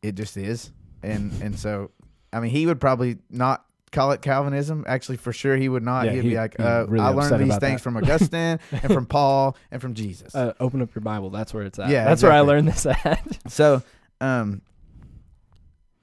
[0.02, 0.72] it just is.
[1.02, 1.90] And and so,
[2.32, 4.84] I mean, he would probably not call it Calvinism.
[4.88, 6.06] Actually, for sure, he would not.
[6.06, 7.82] Yeah, He'd he- be like, uh, really I learned these things that.
[7.82, 10.34] from Augustine and from Paul and from Jesus.
[10.34, 12.86] uh, open up your bible that's where it's at Yeah, that's where i learned this
[12.86, 13.82] at So,
[14.20, 14.62] um,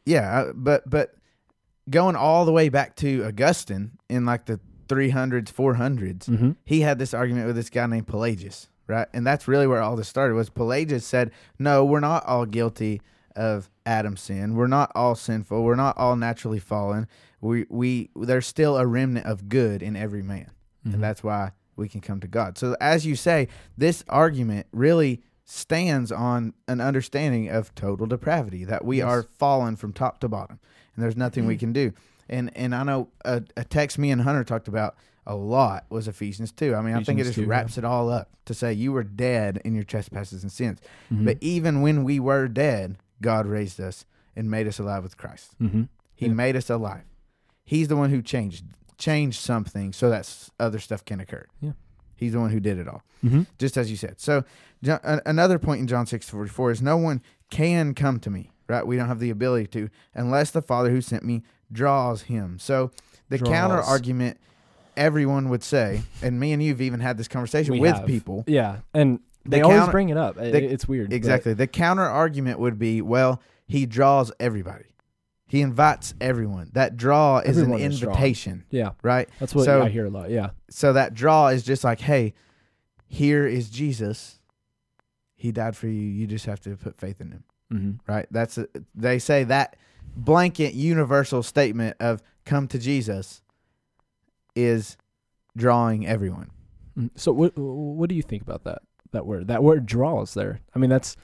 [0.06, 1.16] yeah, but but
[1.90, 6.52] going all the way back to Augustine in like the 300s, 400s, mm-hmm.
[6.66, 9.08] he had this argument with this guy named Pelagius, right?
[9.14, 10.36] And that's really where all this started.
[10.36, 13.02] Was Pelagius said, "No, we're not all guilty
[13.36, 14.56] of Adam's sin.
[14.56, 15.64] We're not all sinful.
[15.64, 17.08] We're not all naturally fallen.
[17.42, 20.52] We we there's still a remnant of good in every man,
[20.86, 20.96] Mhm.
[20.96, 25.22] and that's why we can come to God." So as you say, this argument really
[25.46, 29.08] stands on an understanding of total depravity that we Yes.
[29.08, 30.60] are fallen from top to bottom,
[30.96, 31.92] and there's nothing we can do.
[32.30, 36.08] And and I know a, a text me and Hunter talked about a lot was
[36.08, 36.76] Ephesians 2.
[36.76, 37.48] I mean, I think it just 2, yeah.
[37.48, 40.80] wraps it all up to say you were dead in your trespasses and sins.
[41.12, 41.26] Mhm.
[41.26, 45.56] But even when we were dead, God raised us and made us alive with Christ.
[45.62, 45.88] Mhm.
[46.16, 46.34] He Yeah.
[46.34, 47.04] made us alive.
[47.64, 48.66] He's the one who changed
[48.98, 51.46] changed something so that other stuff can occur.
[51.60, 51.72] Yeah.
[52.16, 53.44] He's the one who did it all, Mm-hmm.
[53.60, 54.20] just as you said.
[54.20, 54.44] So
[54.84, 58.30] Jo- a- another point in John six forty four is no one can come to
[58.30, 58.50] me.
[58.68, 58.86] Right?
[58.88, 62.58] We don't have the ability to unless the Father who sent me draws him.
[62.60, 62.92] So
[63.30, 63.50] the Draws.
[63.52, 64.38] counter argument
[64.96, 68.06] everyone would say, and me and you've even had this conversation We with have.
[68.06, 68.44] people.
[68.48, 70.36] Yeah, and The they always counter- bring it up.
[70.36, 71.10] The- it's weird.
[71.10, 71.54] but- Exactly.
[71.54, 74.86] The counter argument would be, well, he draws everybody.
[75.54, 76.72] He invites everyone.
[76.74, 78.12] That draw is Everyone an is drawn.
[78.16, 79.30] invitation, yeah, right?
[79.40, 80.32] that's what So- I hear a lot.
[80.32, 80.50] Yeah.
[80.72, 82.34] So that draw is just like, hey,
[83.06, 84.40] here is Jesus.
[85.36, 86.02] He died for you.
[86.02, 88.12] You just have to put faith in him, Mm-hmm.
[88.12, 88.26] right?
[88.32, 89.76] That's a, they say that
[90.16, 93.44] blanket universal statement of come to Jesus
[94.56, 94.98] is
[95.56, 96.50] drawing everyone.
[96.98, 97.12] Mm.
[97.16, 99.48] So what what do you think about that that word?
[99.50, 100.62] That word draws there.
[100.76, 101.16] I mean that's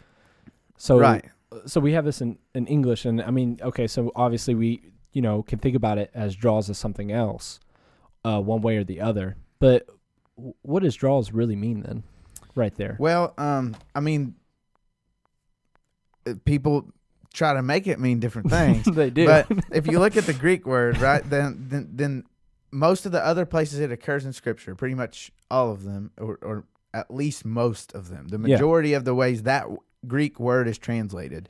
[0.78, 1.26] so right.
[1.66, 5.22] So we have this in, in English and I mean okay so obviously we you
[5.22, 7.60] know can think about it as draws as something else
[8.26, 9.36] uh one way or the other.
[9.60, 9.88] But
[10.38, 12.04] w- what does draws really mean then?
[12.56, 12.98] Right there.
[13.00, 14.36] Well, um, I mean,
[16.28, 16.92] uh, people
[17.34, 18.86] try to make it mean different things.
[18.86, 19.26] they do.
[19.26, 22.24] But if you look at the Greek word, right, then then then
[22.72, 26.38] most of the other places it occurs in Scripture, pretty much all of them, or,
[26.42, 28.56] or at least most of them, the Yeah.
[28.56, 29.66] majority of the ways that
[30.08, 31.50] Greek word is translated,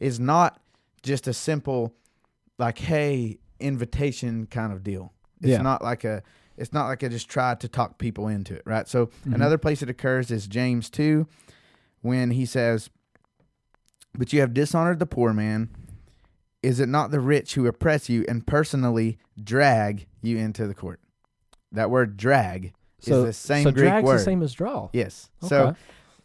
[0.00, 0.60] is not
[1.02, 1.94] just a simple,
[2.58, 5.12] like, hey, invitation kind of deal.
[5.40, 5.62] It's Yeah.
[5.62, 6.22] not like a.
[6.56, 8.88] It's not like I just tried to talk people into it, right?
[8.88, 9.34] So Mhm.
[9.36, 11.28] another place it occurs is James two,
[12.00, 12.90] when he says,
[14.16, 15.68] "But you have dishonored the poor man."
[16.62, 21.00] Is it not the rich who oppress you and personally drag you into the court?
[21.70, 24.18] That word drag so is the same so Greek drag's word.
[24.18, 24.88] the same as draw.
[24.92, 25.30] Yes.
[25.40, 25.78] So Okay.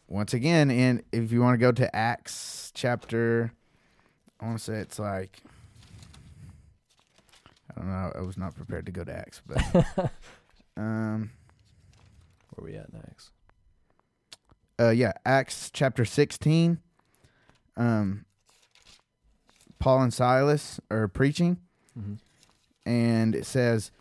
[0.08, 3.52] Once again, in if you want to go to Acts chapter,
[4.40, 5.42] I want to say it's like
[7.76, 8.12] I don't know.
[8.16, 9.58] I was not prepared to go to Acts, but
[10.78, 11.32] um,
[12.56, 13.32] Where we at next?
[14.80, 16.80] uh, yeah, Acts chapter sixteen.
[17.78, 18.26] Um,
[19.80, 21.58] Paul and Silas are preaching,
[22.00, 22.14] Mm-hmm.
[22.86, 23.92] and it says,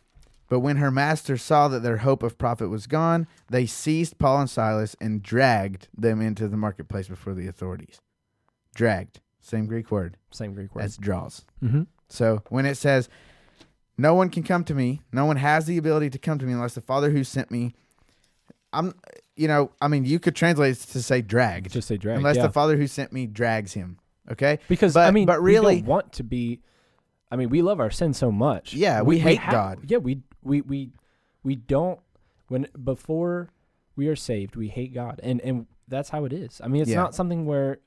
[0.53, 4.41] But when her master saw that their hope of profit was gone, they seized Paul
[4.41, 8.03] and Silas and dragged them into the marketplace before the authorities.
[8.75, 10.85] Dragged, same Greek word Same Greek word.
[10.85, 11.47] as draws.
[11.65, 11.85] mm-hmm.
[12.11, 13.09] So when it says,
[13.97, 16.53] No one can come to me, no one has the ability to come to me
[16.53, 17.73] unless the Father who sent me.
[18.75, 18.95] I'm,
[19.37, 22.19] you know, I mean, you could translate it to say dragged, Just say drag.
[22.19, 22.49] unless yeah.
[22.49, 23.99] the Father who sent me drags him.
[24.31, 24.59] Okay?
[24.69, 26.61] because but- I mean, but we really- don't want to be.
[27.33, 28.75] I mean, we love our sin so much.
[28.75, 29.79] Yeah, we hate ha- God.
[29.91, 30.93] Yeah, we we we
[31.43, 31.99] we don't
[32.49, 33.49] when before
[33.97, 36.61] we are saved, we hate God, and and that's how it is.
[36.63, 36.97] I mean, it's Yeah.
[36.99, 37.79] not something where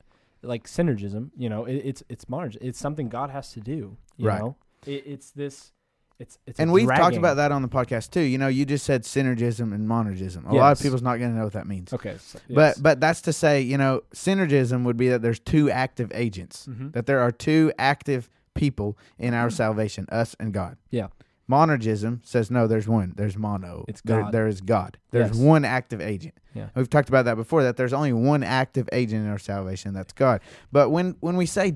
[0.42, 1.30] like synergism.
[1.38, 2.58] You know, it, it's it's monergism.
[2.62, 3.98] It's something God has to do.
[4.18, 4.40] You Right.
[4.42, 4.56] know,
[4.88, 5.72] it, it's this.
[6.18, 6.60] It's it's.
[6.62, 8.22] and we've talked about that on the podcast too.
[8.22, 10.50] You know, you just said synergism and monergism.
[10.50, 11.92] A lot of people's not going to know what that means.
[11.94, 12.56] Okay, so, yes.
[12.56, 16.68] But but that's to say, you know, synergism would be that there's two active agents.
[16.68, 16.94] Mhm.
[16.94, 20.78] That there are two active people in our salvation, us and God.
[20.90, 21.08] Yeah.
[21.50, 23.14] Monergism says no, there's one.
[23.16, 23.86] There's mono.
[23.88, 24.98] It's There- there is God.
[25.12, 25.38] There's Yes.
[25.38, 26.34] one active agent.
[26.56, 26.70] Yeah.
[26.76, 27.62] We've talked about that before.
[27.62, 29.94] That there's only one active agent in our salvation.
[29.94, 30.42] That's God.
[30.72, 31.76] But when when we say,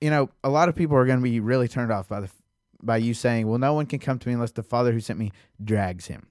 [0.00, 2.30] you know, a lot of people are going to be really turned off by the
[2.82, 5.18] by you saying, "Well, no one can come to me unless the Father who sent
[5.18, 5.30] me
[5.62, 6.26] drags him."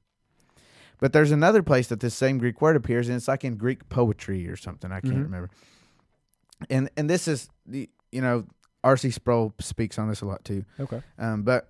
[0.99, 3.87] But there's another place that this same Greek word appears, and it's like in Greek
[3.89, 4.91] poetry or something.
[4.91, 5.23] I can't Mhm.
[5.23, 5.49] remember.
[6.69, 8.45] And and this is the you know
[8.83, 9.11] R.C.
[9.11, 10.65] Sproul speaks on this a lot too.
[10.79, 11.01] okay.
[11.17, 11.69] Um, but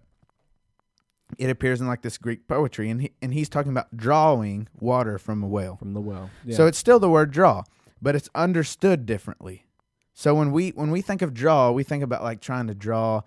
[1.37, 5.17] it appears in like this Greek poetry, and he, and he's talking about drawing water
[5.17, 5.77] from a well.
[5.77, 6.29] From the well.
[6.45, 6.55] Yeah.
[6.55, 7.63] So it's still the word draw,
[8.01, 9.65] but it's understood differently.
[10.13, 13.21] So when we when we think of draw, we think about like trying to draw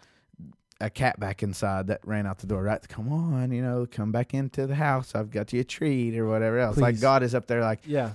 [0.80, 2.62] a cat back inside that ran out the door.
[2.62, 2.86] Right?
[2.88, 5.14] Come on, you know, come back into the house.
[5.14, 6.76] I've got you a treat or whatever else.
[6.76, 8.14] Like God is up there, like yeah.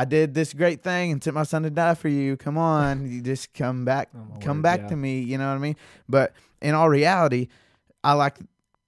[0.00, 2.36] I did this great thing and sent my son to die for you.
[2.36, 4.88] Come on, you just come back Oh, come word, back yeah.
[4.88, 5.20] to me.
[5.20, 5.76] You know what I mean?
[6.08, 6.32] But
[6.62, 7.48] in all reality,
[8.04, 8.36] I like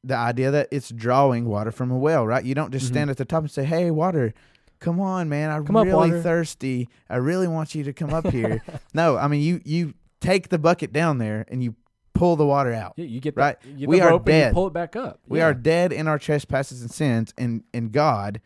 [0.04, 2.44] the idea that it's drawing water from a well, right?
[2.44, 2.90] You don't just Mhm.
[2.94, 4.32] stand at the top and say, "Hey, water,
[4.78, 6.88] come on, man, I'm Come really water." thirsty.
[7.08, 8.62] I really want you to come up here."
[8.94, 11.74] no, I mean you you take the bucket down there and you
[12.14, 12.92] pull the water out.
[12.96, 13.60] Yeah, you get Right.
[13.60, 13.68] that.
[13.68, 14.54] You get We the are rope and you dead.
[14.54, 15.20] pull it back up.
[15.26, 15.46] We Yeah.
[15.46, 18.40] are dead in our trespasses and sins, and and God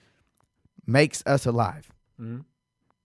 [0.87, 1.91] makes us alive.
[2.21, 2.45] Mhm.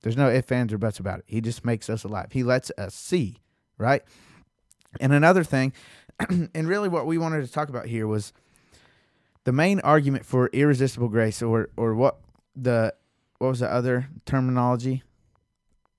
[0.02, 1.26] There's no ifs, ands, or buts about it.
[1.28, 2.28] He just makes us alive.
[2.32, 3.38] He lets us see,
[3.78, 4.02] right?
[5.00, 5.74] And another thing,
[6.30, 8.34] and really what we wanted to talk about here was
[9.44, 12.20] the main argument for irresistible grace, or or what
[12.56, 12.94] the
[13.40, 15.04] what was the other terminology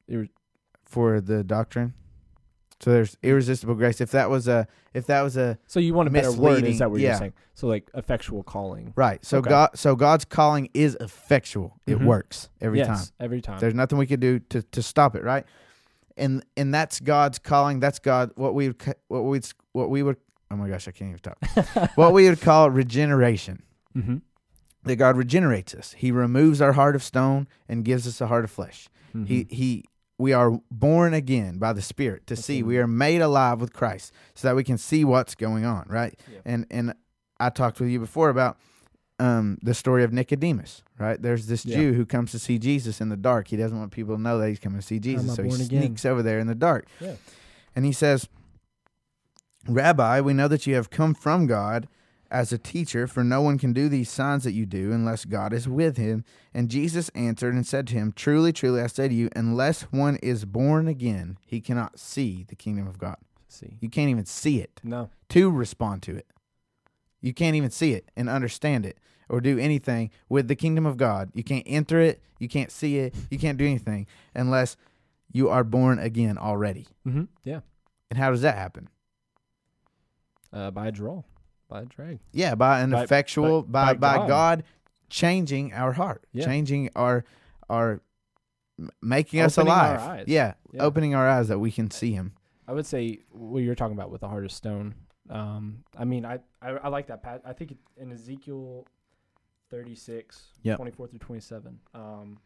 [0.09, 0.31] Irre-
[0.85, 1.95] for the doctrine?
[2.81, 4.01] So there's irresistible grace.
[4.01, 6.65] If that was a, if that was a So you want a better word?
[6.65, 7.11] Is that what yeah.
[7.11, 7.33] you're saying?
[7.55, 8.93] So like effectual calling.
[8.97, 9.51] right, so Okay.
[9.51, 11.79] God, so God's calling is effectual.
[11.87, 12.07] It Mhm.
[12.07, 13.07] works every yes, time.
[13.21, 13.59] Every time.
[13.61, 15.45] There's nothing we could do to, to stop it, right?
[16.17, 17.81] And and that's God's calling.
[17.81, 18.31] That's God.
[18.35, 19.41] What we would what we
[19.73, 20.17] what we would.
[20.51, 21.91] Oh my gosh, I can't even talk.
[21.97, 23.63] what we would call regeneration.
[23.97, 24.17] mm-hmm.
[24.85, 25.93] That God regenerates us.
[25.93, 28.89] He removes our heart of stone and gives us a heart of flesh.
[29.15, 29.25] Mm-hmm.
[29.27, 29.85] He he.
[30.21, 32.63] We are born again by the Spirit to That's see.
[32.63, 36.19] We are made alive with Christ, so that we can see what's going on, right?
[36.31, 36.39] Yeah.
[36.45, 36.95] And and
[37.39, 38.59] I talked with you before about
[39.19, 41.21] um, the story of Nicodemus, right?
[41.21, 41.77] There's this Yeah.
[41.77, 43.49] Jew who comes to see Jesus in the dark.
[43.49, 45.67] He doesn't want people to know that he's coming to see Jesus, so he again?
[45.67, 46.87] sneaks over there in the dark.
[47.01, 47.17] Yeah.
[47.75, 48.29] And he says,
[49.69, 51.87] Rabbi, we know that you have come from God
[52.31, 55.53] as a teacher, for no one can do these signs that you do unless God
[55.53, 56.25] is with him.
[56.55, 60.17] And Jesus answered and said to him, Truly, truly, I say to you, unless one
[60.17, 63.17] is born again, he cannot see the kingdom of God.
[63.49, 63.79] See.
[63.81, 65.11] You can't even see it No.
[65.31, 66.27] to respond to it.
[67.21, 70.97] You can't even see it and understand it or do anything with the kingdom of
[70.97, 71.31] God.
[71.35, 74.77] You can't enter it, you can't see it, you can't do anything unless
[75.33, 76.87] you are born again already.
[77.07, 77.25] Mm-hmm.
[77.45, 77.61] Yeah.
[78.09, 78.89] And how does that happen?
[80.53, 81.23] Uh, by a draw,
[81.71, 82.19] by a drag.
[82.33, 84.29] Yeah, by an By- effectual by by- by God.
[84.29, 84.65] God.
[85.09, 86.45] changing our heart, Yeah.
[86.45, 87.25] changing our
[87.69, 88.01] our
[89.03, 90.01] making us Opening our alive.
[90.21, 90.25] eyes.
[90.29, 90.83] Yeah, Yeah.
[90.83, 92.33] opening our eyes that we can see him.
[92.69, 94.95] I would say what you're talking about with the heart of stone.
[95.29, 97.23] Um, I mean, I, I, I like that.
[97.23, 97.43] Pat.
[97.45, 98.87] I think it, in Ezekiel
[99.71, 100.77] 36, Yep.
[100.77, 102.39] 24 through 27, um,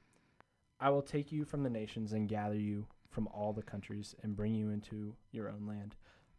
[0.80, 4.34] I will take you from the nations and gather you from all the countries and
[4.36, 5.94] bring you into your own land.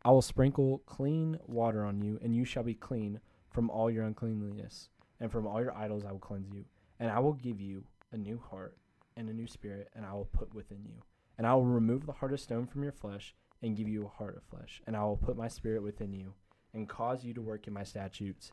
[0.06, 4.04] I will sprinkle clean water on you, and you shall be clean from all your
[4.06, 4.90] uncleanliness,
[5.20, 6.64] and from all your idols I will cleanse you.
[7.00, 8.78] And I will give you a new heart
[9.18, 11.02] and a new spirit, and I will put within you.
[11.38, 14.08] And I will remove the heart of stone from your flesh and give you a
[14.08, 14.82] heart of flesh.
[14.86, 16.34] And I will put my spirit within you
[16.74, 18.52] and cause you to work in my statutes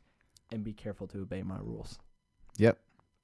[0.51, 1.99] and be careful to obey my rules.
[2.57, 2.77] Yep,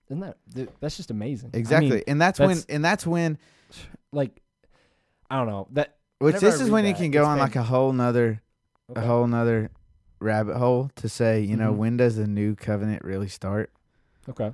[0.08, 1.50] Isn't that th- that's just amazing?
[1.54, 2.04] I mean, exactly.
[2.08, 3.38] and that's, that's- when and that's when
[4.12, 4.42] like
[5.30, 7.22] I don't know that which Whenever this I is read when you that, can go
[7.22, 8.42] it's on like a whole nother
[8.92, 9.02] okay.
[9.02, 9.72] a whole nother
[10.20, 11.78] rabbit hole to say, you know, Mhm.
[11.78, 13.72] when does the new covenant really start?
[14.28, 14.54] okay.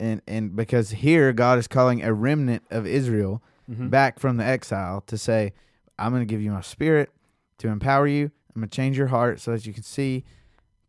[0.00, 3.90] And and because here God is calling a remnant of Israel Mhm.
[3.90, 5.52] back from the exile to say,
[5.98, 7.10] I'm going to give you my spirit
[7.58, 8.30] to empower you.
[8.54, 10.24] I'm going to change your heart so that you can see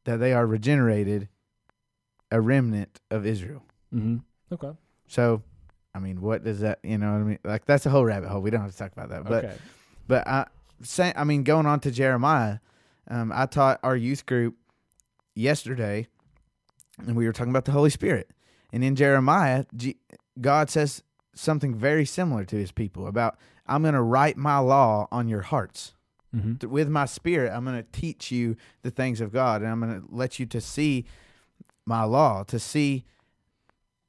[0.06, 1.30] that they are regenerated,
[2.32, 3.64] a remnant of Israel.
[3.94, 4.24] Mhm.
[4.52, 4.72] Okay.
[5.08, 5.44] So,
[5.96, 7.40] I mean, what does that, you know what I mean?
[7.44, 8.42] Like, that's a whole rabbit hole.
[8.42, 9.26] We don't have to talk about that.
[9.26, 9.56] But, okay.
[10.08, 10.48] but I,
[10.82, 12.60] say, I mean, going on to Jeremiah,
[13.10, 14.56] um, I taught our youth group
[15.36, 16.08] yesterday,
[17.06, 18.30] and we were talking about the Holy Spirit.
[18.72, 19.98] And in Jeremiah, G-
[20.42, 21.04] God says
[21.36, 25.42] something very similar to his people about, I'm going to write my law on your
[25.42, 25.94] hearts.
[26.36, 26.68] Mm-hmm.
[26.68, 30.02] With my spirit, I'm going to teach you the things of God, and I'm going
[30.02, 31.06] to let you to see
[31.86, 33.06] my law, to see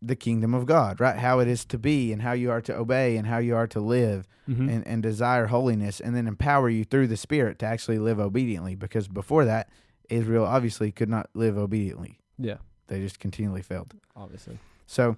[0.06, 1.16] the kingdom of God, right?
[1.18, 3.66] How it is to be, and how you are to obey, and how you are
[3.68, 4.68] to live Mm-hmm.
[4.68, 8.74] and, and desire holiness and then empower you through the spirit to actually live obediently
[8.74, 9.70] because before that
[10.10, 12.56] israel obviously could not live obediently yeah.
[12.88, 14.58] they just continually failed Obviously.
[14.86, 15.16] so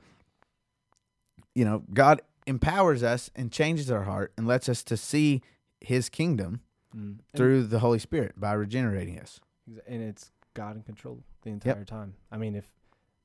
[1.57, 5.43] you know god empowers us and changes our heart and lets us to see
[5.81, 6.61] his kingdom
[6.97, 7.17] Mm.
[7.37, 11.85] through the holy spirit by regenerating us And, and it's God in control the entire
[11.85, 12.15] time.
[12.31, 12.65] I mean, if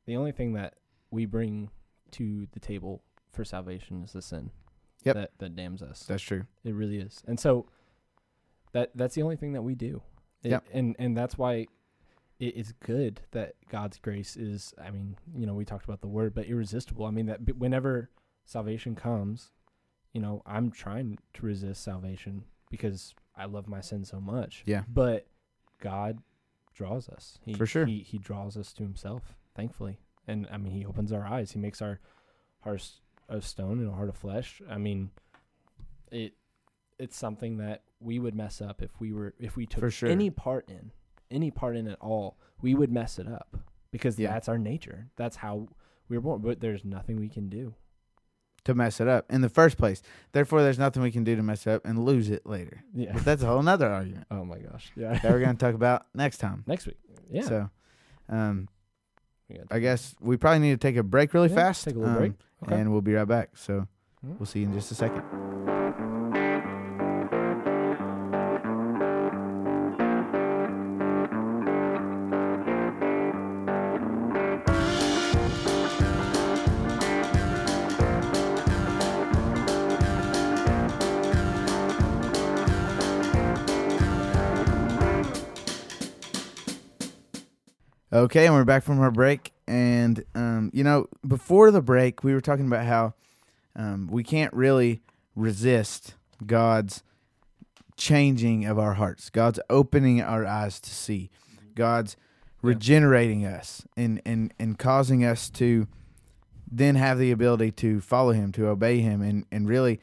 [0.08, 0.74] the only thing that
[1.12, 1.70] we bring
[2.12, 4.52] to the table for salvation is the sin
[5.04, 5.16] Yep.
[5.16, 6.04] that that damns us.
[6.08, 7.22] that's true It really is.
[7.28, 7.68] And so
[8.74, 10.02] that that's the only thing that we do.
[10.44, 10.66] It, Yep.
[10.74, 11.68] And and that's why
[12.40, 16.34] it's good that God's grace is I mean, you know, we talked about the word,
[16.34, 17.06] but irresistible.
[17.06, 18.10] I mean that whenever
[18.46, 19.52] salvation comes,
[20.14, 24.64] you know, I'm trying to resist salvation because I love my sin so much.
[24.66, 24.84] Yeah.
[24.88, 25.28] But
[25.80, 26.20] God
[26.74, 27.40] draws us.
[27.44, 27.86] He, For sure.
[27.86, 30.00] He he draws us to himself, thankfully.
[30.28, 31.52] And I mean he opens our eyes.
[31.52, 32.00] He makes our
[32.62, 34.62] hearts of stone and a heart of flesh.
[34.70, 35.12] I mean,
[36.12, 36.34] it
[37.00, 40.10] it's something that we would mess up if we were if we took sure.
[40.10, 40.92] any part in
[41.30, 42.38] any part in at all.
[42.62, 43.58] We would mess it up
[43.92, 44.32] because Yeah.
[44.32, 45.08] that's our nature.
[45.16, 45.68] That's how
[46.10, 46.42] we were born.
[46.42, 47.74] But there's nothing we can do.
[48.66, 50.04] to mess it up in the first place
[50.34, 53.12] therefore there's nothing we can do to mess it up and lose it later Yeah.
[53.14, 54.92] but that's a whole nother argument oh my gosh.
[54.96, 55.18] Yeah.
[55.18, 57.00] that we're going to talk about next time Next week.
[57.32, 57.42] Yeah.
[57.42, 57.70] so
[58.30, 58.68] um
[59.70, 61.86] I guess we probably need to take a break really Yeah, fast.
[61.86, 62.32] take a little um, break.
[62.64, 62.76] Okay.
[62.80, 63.52] And we'll be right back.
[63.56, 63.88] So
[64.24, 65.24] we'll see you in just a second.
[88.14, 89.54] Okay, and we're back from our break.
[89.70, 93.14] And, um, you know, before the break, we were talking about how
[93.74, 95.02] um, we can't really
[95.34, 97.04] resist God's
[97.96, 101.30] changing of our hearts, God's opening our eyes to see,
[101.74, 102.18] God's
[102.62, 105.88] regenerating us and, and, and causing us to
[106.70, 110.02] then have the ability to follow Him, to obey Him, and, and really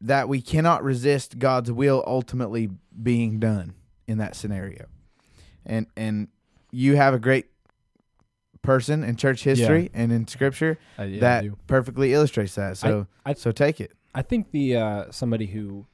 [0.00, 2.70] that we cannot resist God's will ultimately
[3.02, 3.74] being done
[4.06, 4.86] in that scenario.
[5.66, 6.28] And and
[6.70, 7.46] you have a great
[8.62, 12.76] person in church history and in scripture Uh, yeah, that perfectly illustrates that.
[12.76, 13.92] So I- so take it.
[14.14, 15.86] I think the uh, somebody who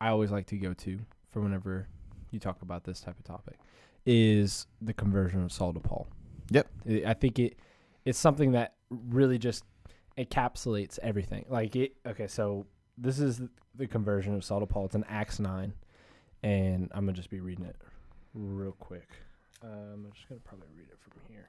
[0.00, 1.88] I always like to go to for whenever
[2.30, 3.58] you talk about this type of topic
[4.06, 6.08] is the conversion of Saul to Paul.
[6.50, 6.68] Yep.
[6.88, 7.56] I- I think it
[8.04, 9.64] it's something that really just
[10.16, 11.44] encapsulates everything.
[11.48, 11.94] Like it.
[12.06, 13.42] Okay, so this is
[13.74, 14.86] the conversion of Saul to Paul.
[14.86, 15.74] It's in Acts nine,
[16.42, 17.76] and I'm gonna just be reading it
[18.34, 19.08] real quick.
[19.62, 21.48] Um, I'm just gonna probably read it from here.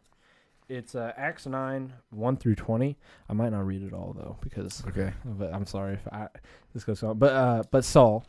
[0.70, 2.98] It's uh, Acts nine one through twenty.
[3.30, 5.14] I might not read it all though because Okay.
[5.26, 6.28] but I'm sorry if I
[6.74, 7.18] this goes on.
[7.18, 8.26] But uh, but Saul,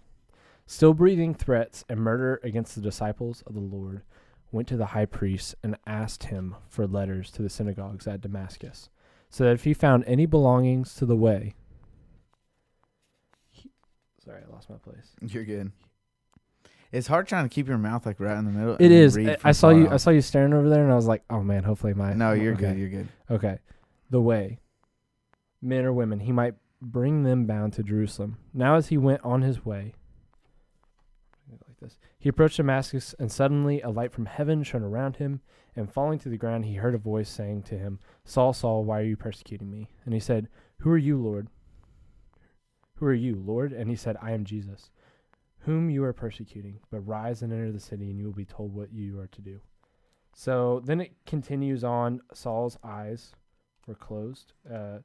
[0.66, 4.02] still breathing threats and murder against the disciples of the Lord,
[4.50, 8.88] went to the high priest and asked him for letters to the synagogues at Damascus,
[9.30, 11.54] so that if he found any belongings to the way.
[13.50, 13.70] he-
[14.24, 15.12] sorry, I lost my place.
[15.20, 15.72] You're good.
[16.92, 18.76] It's hard trying to keep your mouth like right in the middle.
[18.78, 19.16] It is.
[19.16, 19.88] I- saw you.
[19.88, 22.32] I saw you staring over there, and I was like, "Oh man, hopefully my." No,
[22.32, 22.68] you're okay.
[22.68, 22.78] good.
[22.78, 23.08] You're good.
[23.30, 23.58] Okay.
[24.10, 24.58] The way,
[25.62, 28.36] men or women, he might bring them bound to Jerusalem.
[28.52, 29.94] Now, as he went on his way,
[31.66, 35.40] like this, he approached Damascus, and suddenly a light from heaven shone around him.
[35.74, 39.00] And falling to the ground, he heard a voice saying to him, Saul, Saul, why
[39.00, 39.88] are you persecuting me?
[40.04, 40.48] And he said,
[40.80, 41.48] Who are you, Lord?
[42.96, 43.72] Who are you, Lord?
[43.72, 44.90] And he said, I am Jesus,
[45.64, 46.78] whom you are persecuting.
[46.90, 49.40] But rise and enter the city, and you will be told what you are to
[49.40, 49.60] do.
[50.34, 52.20] So then it continues on.
[52.32, 53.32] Saul's eyes
[53.86, 54.98] were closed, uh,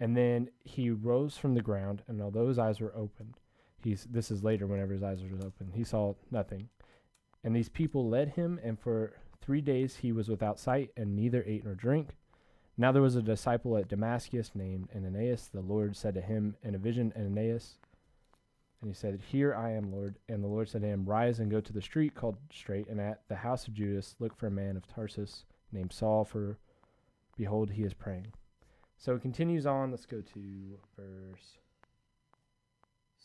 [0.00, 3.38] and then he rose from the ground, and although his eyes were opened,
[3.82, 4.66] he's this is later.
[4.66, 6.68] Whenever his eyes were open, he saw nothing.
[7.44, 11.44] And these people led him, and for three days he was without sight, and neither
[11.46, 12.16] ate nor drank.
[12.76, 15.50] Now there was a disciple at Damascus named Ananias.
[15.52, 17.78] The Lord said to him in a vision, Ananias.
[18.82, 20.18] And he said, Here I am, Lord.
[20.28, 23.00] And the Lord said to him, Rise and go to the street called Straight, and
[23.00, 26.58] at the house of Judas look for a man of Tarsus named Saul, for
[27.36, 28.26] behold, he is praying.
[28.98, 29.92] So it continues on.
[29.92, 31.58] Let's go to verse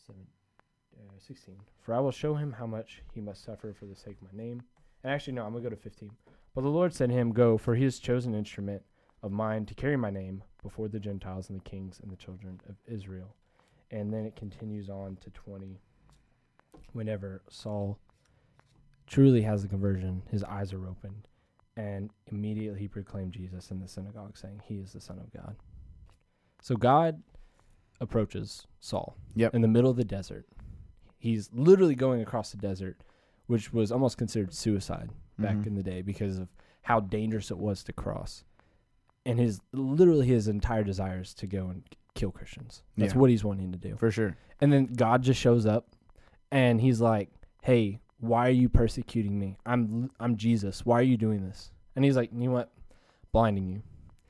[0.06, 0.26] seven,
[0.96, 1.56] uh, 16.
[1.82, 4.42] For I will show him how much he must suffer for the sake of my
[4.42, 4.62] name.
[5.02, 6.10] And actually, no, I'm going to go to 15.
[6.54, 8.82] But the Lord said to him, Go, for he is chosen instrument
[9.22, 12.60] of mine to carry my name before the Gentiles and the kings and the children
[12.68, 13.34] of Israel.
[13.90, 15.80] And then it continues on to 20.
[16.92, 17.98] Whenever Saul
[19.06, 21.28] truly has the conversion, his eyes are opened,
[21.76, 25.56] and immediately he proclaimed Jesus in the synagogue, saying, He is the Son of God.
[26.60, 27.22] So God
[28.00, 29.54] approaches Saul Yep.
[29.54, 30.46] in the middle of the desert.
[31.18, 33.02] He's literally going across the desert,
[33.46, 35.66] which was almost considered suicide back Mhm.
[35.68, 36.48] in the day because of
[36.82, 38.44] how dangerous it was to cross.
[39.24, 41.82] And his literally his entire desire is to go and
[42.18, 42.82] kill Christians.
[42.96, 43.18] That's Yeah.
[43.20, 43.96] what he's wanting to do.
[43.96, 44.36] For sure.
[44.60, 45.94] And then God just shows up
[46.50, 47.30] and he's like,
[47.62, 49.56] "Hey, why are you persecuting me?
[49.64, 50.84] I'm I'm Jesus.
[50.84, 52.72] Why are you doing this?" And he's like, "You know what?
[53.32, 53.82] Blinding you."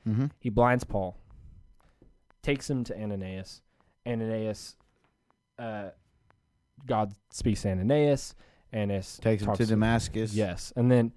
[0.07, 0.25] Mm-hmm.
[0.39, 1.17] He blinds Paul,
[2.41, 3.61] takes him to Ananias.
[4.07, 4.75] Ananias,
[5.57, 5.89] uh,
[6.85, 8.35] God speaks to Ananias.
[8.73, 10.33] Ananias Takes him talks to Damascus.
[10.33, 11.11] Yes, and then,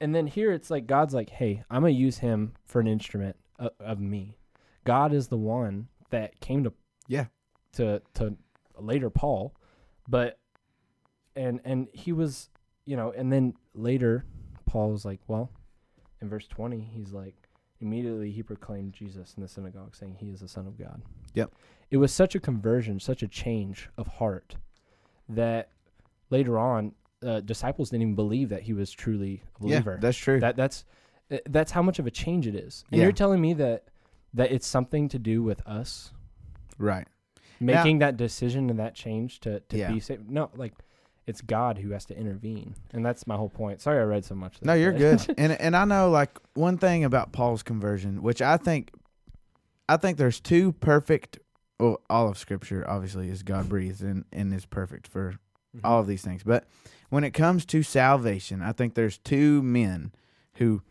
[0.00, 3.36] and then here it's like God's like, "Hey, I'm gonna use him for an instrument
[3.58, 4.38] of, of me."
[4.84, 6.72] God is the one that came to
[7.08, 7.26] Yeah.
[7.72, 8.36] to to
[8.78, 9.54] later Paul,
[10.08, 10.38] but
[11.36, 12.48] and and he was
[12.86, 14.24] you know, and then later
[14.66, 15.50] Paul was like, well,
[16.20, 17.34] in verse twenty, he's like,
[17.80, 21.02] immediately he proclaimed Jesus in the synagogue, saying he is the Son of God.
[21.34, 21.50] Yep.
[21.90, 24.56] It was such a conversion, such a change of heart
[25.28, 25.70] that
[26.30, 26.92] later on,
[27.24, 29.98] uh, disciples didn't even believe that he was truly a Yeah, believer.
[30.00, 30.40] that's true.
[30.40, 30.84] that that's
[31.30, 32.84] uh, that's how much of a change it is.
[32.90, 33.04] And Yeah.
[33.04, 33.84] you're telling me that
[34.34, 36.12] that it's something to do with us
[36.78, 37.06] right.
[37.60, 39.92] making that decision and that change to to Yeah.
[39.92, 40.28] be saved.
[40.30, 40.74] No, like
[41.26, 43.80] it's God who has to intervene, and that's my whole point.
[43.80, 44.56] Sorry, I read so much.
[44.60, 45.34] No, there, you're but- good.
[45.38, 48.90] and and I know like one thing about Paul's conversion, which I think
[49.88, 51.38] I think there's two perfect
[51.80, 55.34] well, all of scripture obviously is God breathed and, and is perfect for
[55.76, 55.80] Mhm.
[55.82, 56.44] all of these things.
[56.44, 56.66] But
[57.10, 60.12] when it comes to salvation, I think there's two men
[60.54, 60.82] who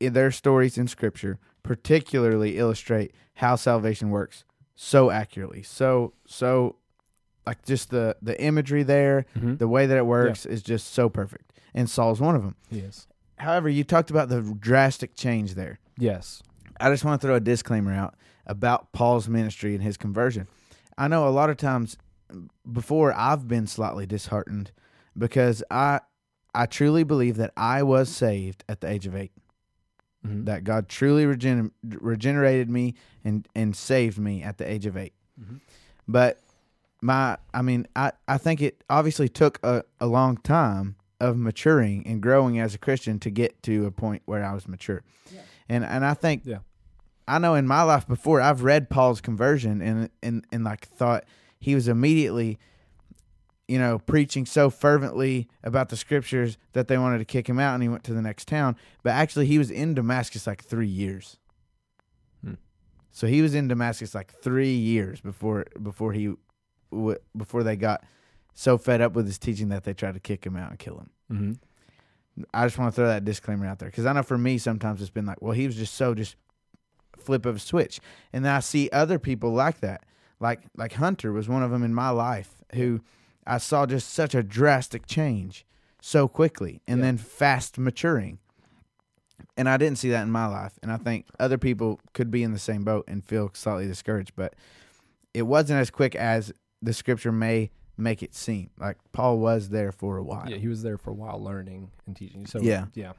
[0.00, 4.44] their stories in scripture particularly illustrate how salvation works
[4.74, 5.62] so accurately.
[5.62, 6.76] So so
[7.46, 9.58] like just the the imagery there, Mhm.
[9.58, 11.52] the way that it works is just so perfect.
[11.74, 12.56] And Saul's one of them.
[12.70, 13.06] Yes.
[13.38, 15.78] however, you talked about the drastic change there.
[15.96, 16.42] Yes.
[16.80, 20.48] I just want to throw a disclaimer out about Paul's ministry and his conversion.
[20.96, 21.96] I know a lot of times
[22.70, 24.72] before I've been slightly disheartened
[25.16, 26.00] because I
[26.54, 29.30] I truly believe that I was saved at the age of 8.
[30.26, 30.44] Mhm.
[30.46, 32.94] That God truly regen- regenerated me
[33.24, 35.12] and and saved me at the age of 8.
[35.40, 35.60] Mhm.
[36.08, 36.40] But
[37.00, 42.06] my I mean I I think it obviously took a, a long time of maturing
[42.06, 45.02] and growing as a Christian to get to a point where I was mature.
[45.68, 46.58] And and I think Yeah.
[47.28, 51.24] I know in my life before I've read Paul's conversion and and and like thought
[51.60, 52.58] he was immediately
[53.68, 57.74] you know preaching so fervently about the scriptures that they wanted to kick him out
[57.74, 60.86] and he went to the next town but actually he was in Damascus like 3
[60.86, 61.36] years.
[62.42, 62.54] Hmm.
[63.12, 66.34] So he was in Damascus like 3 years before before he
[66.90, 68.02] w- before they got
[68.54, 70.98] so fed up with his teaching that they tried to kick him out and kill
[70.98, 71.10] him.
[71.30, 71.52] Mm-hmm.
[72.54, 75.00] I just want to throw that disclaimer out there because I know for me sometimes
[75.00, 76.36] it's been like, well, he was just so just
[77.18, 78.00] flip of a switch,
[78.32, 80.04] and then I see other people like that,
[80.40, 83.00] like like Hunter was one of them in my life who
[83.48, 85.64] I saw just such a drastic change
[86.00, 87.06] so quickly and Yeah.
[87.06, 88.38] then fast maturing,
[89.56, 92.42] and I didn't see that in my life, and I think other people could be
[92.42, 94.54] in the same boat and feel slightly discouraged, but
[95.34, 98.70] it wasn't as quick as the scripture may make it seem.
[98.78, 100.48] Like Paul was there for a while.
[100.48, 102.46] Yeah, he was there for a while learning and teaching.
[102.46, 102.86] So Yeah.
[102.94, 103.12] yeah.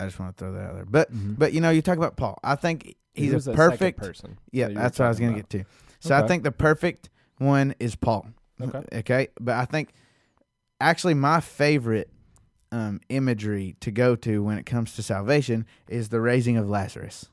[0.00, 0.84] I just want to throw that out there.
[0.84, 1.38] But Mhm.
[1.38, 2.38] but you know, you talk about Paul.
[2.42, 4.38] I think he's was a perfect person.
[4.50, 5.64] Yeah, that that's what I was going to get to.
[6.00, 7.08] So I think the perfect
[7.38, 8.26] one is Paul.
[8.60, 8.82] Okay.
[9.00, 9.90] Okay, but I think
[10.80, 12.10] actually my favorite
[12.72, 17.26] um, imagery to go to when it comes to salvation is the raising of Lazarus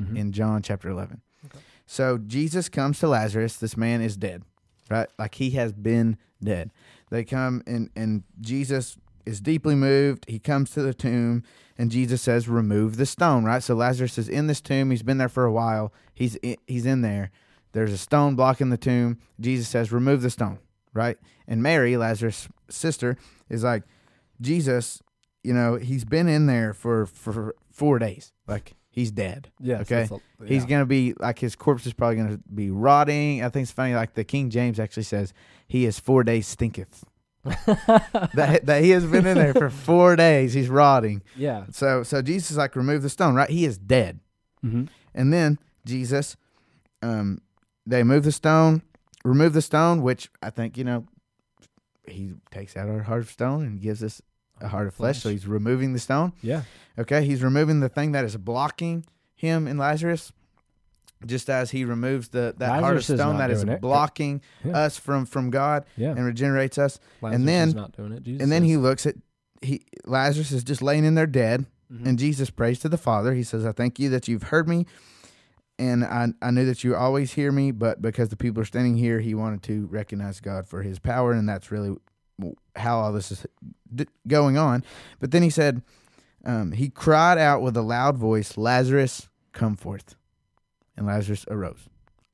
[0.00, 0.16] Mhm.
[0.16, 1.20] in John chapter 11.
[1.46, 1.58] Okay.
[1.86, 3.56] So Jesus comes to Lazarus.
[3.56, 4.42] This man is dead,
[4.90, 5.08] right?
[5.18, 6.70] Like he has been dead.
[7.10, 10.24] They come and, and Jesus is deeply moved.
[10.28, 11.42] He comes to the tomb
[11.78, 13.62] and Jesus says, remove the stone, right?
[13.62, 14.90] So Lazarus is in this tomb.
[14.90, 15.92] He's been there for a while.
[16.14, 17.30] He's in, he's in there.
[17.72, 19.18] There's a stone blocking the tomb.
[19.40, 20.58] Jesus says, remove the stone,
[20.96, 21.18] right?
[21.46, 23.16] And Mary, Lazarus' sister,
[23.48, 23.84] is like,
[24.40, 25.02] Jesus,
[25.44, 28.32] you know, he's been in there for, for four days.
[28.48, 29.50] Like he's dead.
[29.60, 29.80] Yeah.
[29.80, 30.06] Okay.
[30.06, 33.42] So it's a- He's gonna be like his corpse is probably gonna be rotting.
[33.44, 33.94] I think it's funny.
[33.94, 35.32] Like the King James actually says,
[35.68, 37.04] he is four days stinketh.
[37.44, 40.52] that that he has been in there for four days.
[40.52, 41.22] He's rotting.
[41.36, 41.64] yeah.
[41.70, 43.34] So so Jesus is like remove the stone.
[43.34, 43.48] Right?
[43.50, 44.20] He is dead.
[44.64, 44.84] Mm-hmm.
[45.14, 46.36] And then Jesus,
[47.02, 47.40] um,
[47.86, 48.82] they move the stone,
[49.26, 51.04] remove the stone, which I think you know,
[52.06, 54.22] he takes out our heart of stone and gives us
[54.60, 55.20] a heart of flesh.
[55.22, 56.32] So he's removing the stone.
[56.42, 56.62] yeah.
[56.98, 59.04] Okay, he's removing the thing that is blocking
[59.34, 60.32] him and Lazarus,
[61.26, 63.80] just as he removes the that heart of Lazarus is stone that is it.
[63.82, 64.78] blocking Yeah.
[64.78, 66.10] us from from God Yeah.
[66.12, 66.98] and regenerates us.
[67.20, 68.22] Lazarus then- is not doing it.
[68.22, 69.16] Jesus and then he looks at
[69.62, 72.06] he Lazarus is just laying in there dead, Mhm.
[72.06, 73.34] and Jesus prays to the Father.
[73.34, 74.86] He says, "I thank you that you've heard me."
[75.78, 78.96] And I, I knew that you always hear me, but because the people are standing
[78.96, 81.32] here, he wanted to recognize God for his power.
[81.32, 81.96] And that's really
[82.76, 83.46] how all this is
[84.26, 84.84] going on.
[85.20, 85.82] But then he said,
[86.44, 90.14] um, he cried out with a loud voice, Lazarus, come forth.
[90.96, 91.88] And Lazarus arose.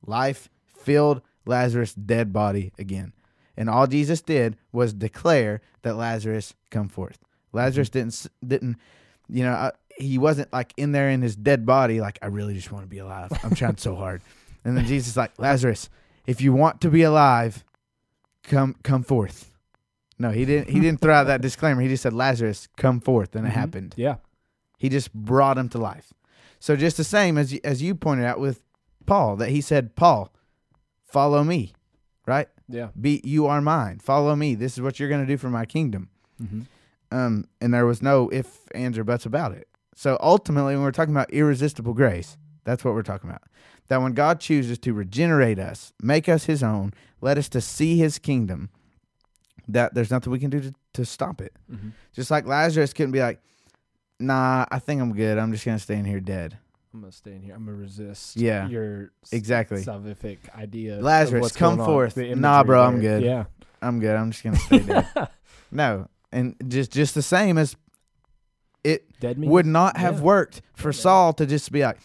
[0.05, 3.13] Life filled Lazarus' dead body again.
[3.57, 7.19] And all Jesus did was declare that Lazarus come forth.
[7.51, 8.77] Lazarus didn't didn't
[9.29, 12.71] you know he wasn't like in there in his dead body like I really just
[12.71, 13.31] want to be alive.
[13.43, 14.21] I'm trying so hard.
[14.65, 15.89] And then Jesus is like Lazarus,
[16.25, 17.65] if you want to be alive,
[18.43, 19.51] come come forth.
[20.17, 21.81] No, he didn't he didn't throw out that disclaimer.
[21.81, 23.53] He just said Lazarus, come forth and it Mhm.
[23.53, 23.93] happened.
[23.97, 24.15] Yeah.
[24.77, 26.13] He just brought him to life.
[26.59, 28.63] So just the same as you, as you pointed out with
[29.05, 30.31] Paul that he said, "Paul,
[31.05, 31.73] follow me."
[32.25, 32.47] Right?
[32.69, 32.87] Yeah.
[32.99, 33.99] Be you are mine.
[33.99, 34.55] Follow me.
[34.55, 36.07] This is what you're going to do for my kingdom.
[36.41, 36.61] Mm-hmm.
[37.11, 39.67] Um, and there was no if, ands, or buts about it.
[39.95, 43.43] So ultimately, when we're talking about irresistible grace, that's what we're talking about.
[43.89, 47.97] That when God chooses to regenerate us, make us His own, let us to see
[47.97, 48.69] His kingdom,
[49.67, 51.53] that there's nothing we can do to, to stop it.
[51.71, 51.89] Mm-hmm.
[52.13, 53.41] Just like Lazarus couldn't be like,
[54.19, 55.37] "Nah, I think I'm good.
[55.37, 56.57] I'm just gonna stay in here dead."
[56.93, 57.55] I'm gonna stay in here.
[57.55, 58.35] I'm gonna resist.
[58.37, 58.67] Yeah.
[58.67, 59.83] Your Exactly.
[59.83, 60.97] salvific idea.
[60.97, 62.17] of Lazarus, come going forth.
[62.17, 63.23] Nah, bro, I'm good.
[63.23, 63.45] Yeah.
[63.81, 64.15] I'm good.
[64.15, 65.07] I'm just gonna stay dead.
[65.71, 67.75] No, and just just the same as
[68.83, 69.05] it
[69.37, 70.23] would not have Yeah.
[70.23, 70.99] worked for Yeah.
[70.99, 71.97] Saul to just be like,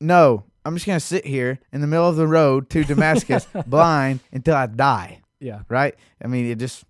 [0.00, 4.20] "No, I'm just gonna sit here in the middle of the road to Damascus, blind
[4.32, 5.62] until I die." Yeah.
[5.68, 5.94] Right?
[6.22, 6.84] I mean, it just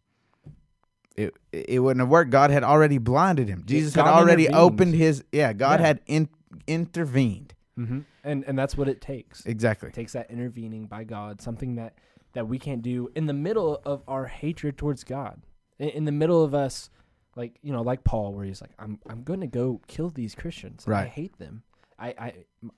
[1.16, 2.30] it it wouldn't have worked.
[2.30, 3.62] God had already blinded him.
[3.66, 5.53] Jesus had already opened his yeah.
[5.53, 5.86] God Yeah.
[5.86, 6.28] had in,
[6.66, 7.55] intervened.
[7.78, 8.01] Mm-hmm.
[8.24, 9.45] And and that's what it takes.
[9.47, 9.88] Exactly.
[9.88, 11.95] It takes that intervening by God, something that
[12.34, 15.43] that we can't do in the middle of our hatred towards God,
[15.78, 16.88] in, in the middle of us
[17.37, 20.35] like you know, like Paul, where he's like, I'm I'm going to go kill these
[20.35, 20.85] Christians.
[20.87, 21.62] and I hate them.
[21.99, 22.33] I I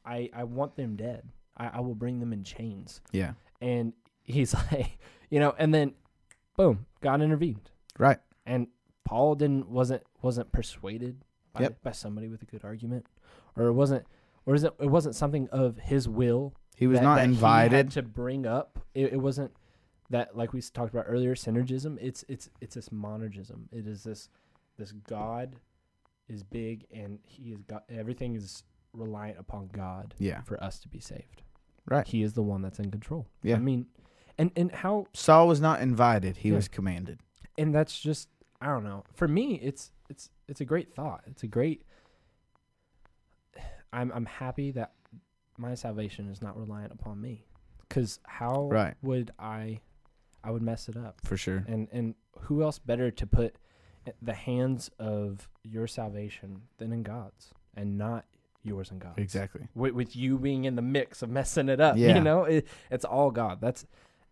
[0.04, 1.28] I, I want them dead.
[1.56, 3.00] I, I will bring them in chains.
[3.12, 3.32] Yeah.
[3.60, 3.92] And
[4.22, 4.98] he's like,
[5.30, 5.94] you know, and then,
[6.56, 8.18] boom, God intervened, Right.
[8.46, 8.66] and
[9.04, 11.82] Paul didn't wasn't wasn't persuaded by Yep.
[11.82, 13.06] by somebody with a good argument,
[13.56, 14.04] or it wasn't,
[14.46, 17.90] or is it it wasn't something of his will He was that- not that invited.
[17.92, 18.80] to bring up.
[18.94, 19.52] It, it wasn't
[20.10, 21.98] that like we talked about earlier, synergism.
[22.00, 23.68] It's it's it's this monergism.
[23.72, 24.28] It is this
[24.78, 25.56] this God
[26.28, 27.82] is big and he is God.
[27.88, 28.62] Everything is
[28.92, 30.40] reliant upon God yeah.
[30.42, 31.42] for us to be saved.
[31.86, 32.06] Right.
[32.06, 33.26] He is the one that's in control.
[33.42, 33.56] Yeah.
[33.56, 33.86] I mean,
[34.38, 36.38] and and how Saul was not invited.
[36.38, 36.56] He Yeah.
[36.56, 37.20] was commanded.
[37.58, 38.28] and that's just
[38.60, 39.04] I don't know.
[39.14, 41.22] For me, it's it's it's a great thought.
[41.26, 41.82] It's a great.
[43.92, 44.92] I'm I'm happy that
[45.56, 47.44] my salvation is not reliant upon me,
[47.88, 48.94] because how Right.
[49.02, 49.80] would I?
[50.42, 51.20] I would mess it up.
[51.24, 51.64] For sure.
[51.68, 53.56] And and who else better to put
[54.22, 58.24] the hands of your salvation than in God's, and not
[58.62, 59.18] yours and God's.
[59.18, 59.68] Exactly.
[59.74, 62.14] With, with you being in the mix of messing it up, Yeah.
[62.16, 63.60] you know, it, it's all God.
[63.60, 63.86] That's,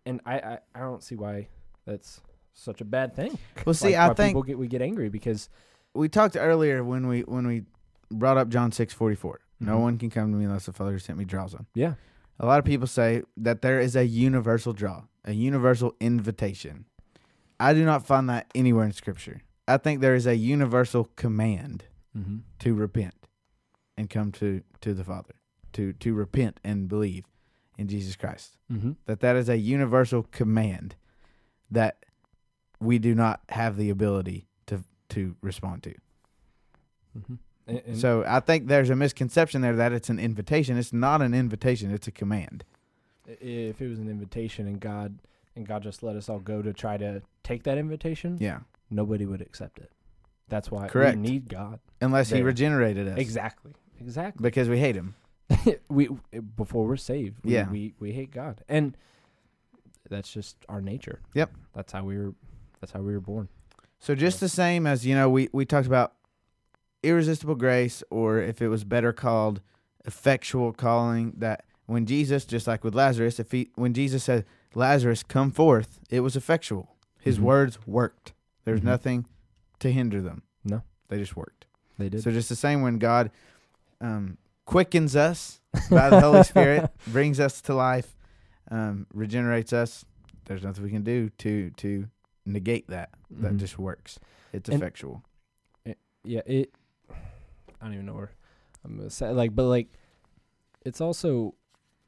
[0.05, 1.47] and I, I I don't see why
[1.85, 2.21] that's
[2.53, 3.37] such a bad thing.
[3.65, 5.49] Well, see, Like, I think get we get angry because
[5.93, 7.63] we talked earlier when we when we
[8.11, 9.39] brought up John six forty four.
[9.59, 9.81] No Mhm.
[9.81, 11.67] one can come to me unless the Father sent me draws them.
[11.73, 11.93] yeah,
[12.39, 16.85] A lot of people say that there is a universal draw, a universal invitation.
[17.59, 19.41] I do not find that anywhere in Scripture.
[19.67, 21.85] I think there is a universal command
[22.17, 22.37] mm-hmm.
[22.59, 23.27] to repent
[23.97, 25.35] and come to, to the Father,
[25.73, 27.25] to to repent and believe
[27.77, 28.57] in Jesus Christ.
[28.71, 28.93] Mm-hmm.
[29.05, 30.95] That that is a universal command
[31.71, 32.05] that
[32.79, 35.95] we do not have the ability to to respond to.
[37.17, 37.35] Mm-hmm.
[37.67, 40.77] And, and So I think there's a misconception there that it's an invitation.
[40.77, 41.91] It's not an invitation.
[41.91, 42.65] It's a command.
[43.25, 45.19] if it was an invitation and God
[45.55, 48.59] and God just let us all go to try to take that invitation, Yeah.
[48.93, 49.91] Nobody would accept it.
[50.49, 51.17] That's why Correct.
[51.17, 51.79] we need God.
[52.01, 53.17] Unless he regenerated us.
[53.17, 53.73] Exactly.
[53.99, 54.41] Exactly.
[54.43, 55.15] Because we hate him.
[55.89, 56.09] we
[56.55, 57.69] before we're saved, we, Yeah.
[57.69, 58.95] we we hate God, and
[60.09, 61.19] that's just our nature.
[61.33, 61.51] Yep.
[61.73, 62.33] That's how we were.
[62.81, 63.47] That's how we were born.
[63.99, 66.13] So just the same as, you know, we, we talked about
[67.03, 69.61] irresistible grace, or if it was better called
[70.05, 75.23] effectual calling, that when Jesus, just like with Lazarus, if he when Jesus said, Lazarus,
[75.23, 76.95] come forth, it was effectual.
[77.19, 77.43] His Mhm.
[77.43, 78.33] words worked.
[78.65, 78.85] There's Mhm.
[78.85, 79.25] nothing
[79.79, 80.43] to hinder them.
[80.63, 80.83] No.
[81.09, 81.65] They just worked.
[81.97, 82.23] They did.
[82.23, 83.31] So just the same when God
[84.01, 88.17] um, quickens us by the Holy Spirit, brings us to life,
[88.71, 90.03] um, regenerates us.
[90.45, 92.07] There's nothing we can do to to
[92.45, 93.11] negate that.
[93.31, 93.57] That Mhm.
[93.59, 94.19] just works.
[94.51, 95.23] It's And- effectual.
[96.23, 96.41] yeah.
[96.45, 96.73] It.
[97.09, 98.31] I don't even know where
[98.83, 99.87] I'm gonna say like, but like,
[100.85, 101.55] it's also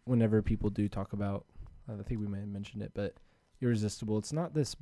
[0.06, 1.46] whenever people do talk about.
[1.88, 3.14] I think we may have mentioned it, but
[3.62, 4.18] irresistible.
[4.18, 4.76] It's not this.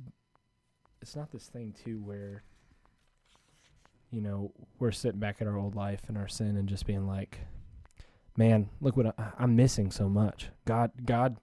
[1.04, 2.42] It's not this thing too where.
[4.10, 7.04] You know, we're sitting back at our old life and our sin and just being
[7.06, 7.40] like,
[8.36, 10.50] man, look what I, I'm missing so much.
[10.66, 11.36] God, God,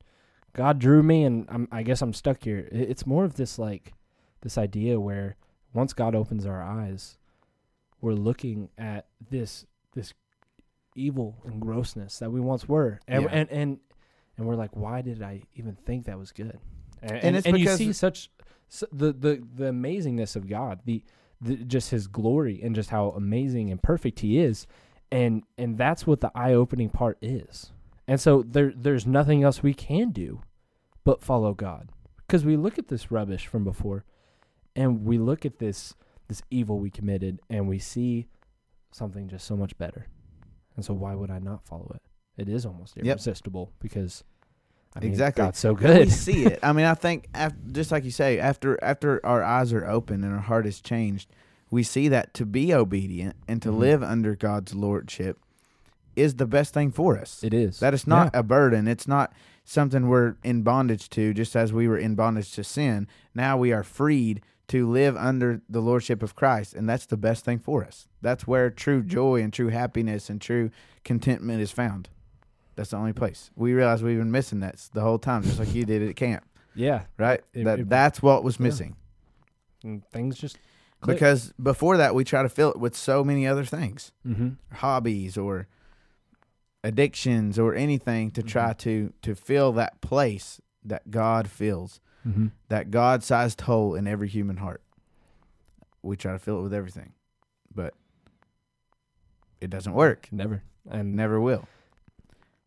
[0.53, 2.69] God drew me, and I'm, I guess I'm stuck here.
[2.71, 3.93] It, it's more of this like,
[4.39, 5.35] this idea where
[5.73, 7.17] once God opens our eyes,
[7.99, 10.13] we're looking at this this
[10.95, 13.29] evil and grossness that we once were, and Yeah.
[13.31, 13.79] and, and
[14.37, 16.57] and we're like, why did I even think that was good?
[17.01, 18.29] And, And it's you see such
[18.71, 21.03] s the the the amazingness of God, the,
[21.39, 24.67] the just His glory, and just how amazing and perfect He is,
[25.11, 27.71] and and that's what the eye opening part is.
[28.07, 30.41] And so there there's nothing else we can do
[31.03, 31.89] but follow God,
[32.27, 34.05] because we look at this rubbish from before,
[34.75, 35.95] and we look at this
[36.27, 38.27] this evil we committed, and we see
[38.91, 40.07] something just so much better.
[40.75, 42.01] And so why would I not follow it?
[42.41, 43.05] It is almost Yep.
[43.05, 44.23] irresistible because
[44.95, 45.43] I mean, Exactly.
[45.43, 46.11] God's so And we good.
[46.11, 46.59] see it.
[46.63, 50.23] I mean, I think af just like you say, after after our eyes are open
[50.23, 51.29] and our heart is changed,
[51.69, 53.77] we see that to be obedient and to Mhm.
[53.77, 55.39] live under God's lordship
[56.17, 57.41] is the best thing for us.
[57.43, 57.79] It is.
[57.79, 58.87] That it's not a burden.
[58.87, 59.31] It's not
[59.63, 63.07] something we're in bondage to, just as we were in bondage to sin.
[63.33, 67.45] Now we are freed to live under the lordship of Christ, and that's the best
[67.45, 68.07] thing for us.
[68.21, 70.69] That's where true joy and true happiness and true
[71.05, 72.09] contentment is found.
[72.81, 73.51] That's the only place.
[73.55, 76.43] We realized we've been missing that the whole time, just like you did at camp,
[76.73, 77.03] yeah.
[77.15, 77.39] right?
[77.53, 78.63] It- that it- that's what was yeah.
[78.63, 78.95] missing.
[79.83, 80.57] And things just
[80.99, 81.17] click.
[81.17, 84.11] Because before that, we try to fill it with so many other things.
[84.25, 84.49] mm-hmm.
[84.77, 85.67] hobbies or
[86.83, 88.77] addictions or anything to try Mhm.
[88.79, 92.47] to to fill that place that God fills, Mm-hmm.
[92.69, 94.81] that God-sized hole in every human heart.
[96.01, 97.13] We try to fill it with everything,
[97.71, 97.93] but
[99.59, 100.27] it doesn't work.
[100.31, 100.63] Never.
[100.89, 101.67] And Never will.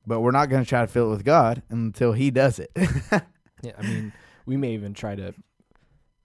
[0.07, 2.71] But we're not going to try to fill it with God until He does it.
[3.63, 4.13] yeah, I mean,
[4.47, 5.33] we may even try to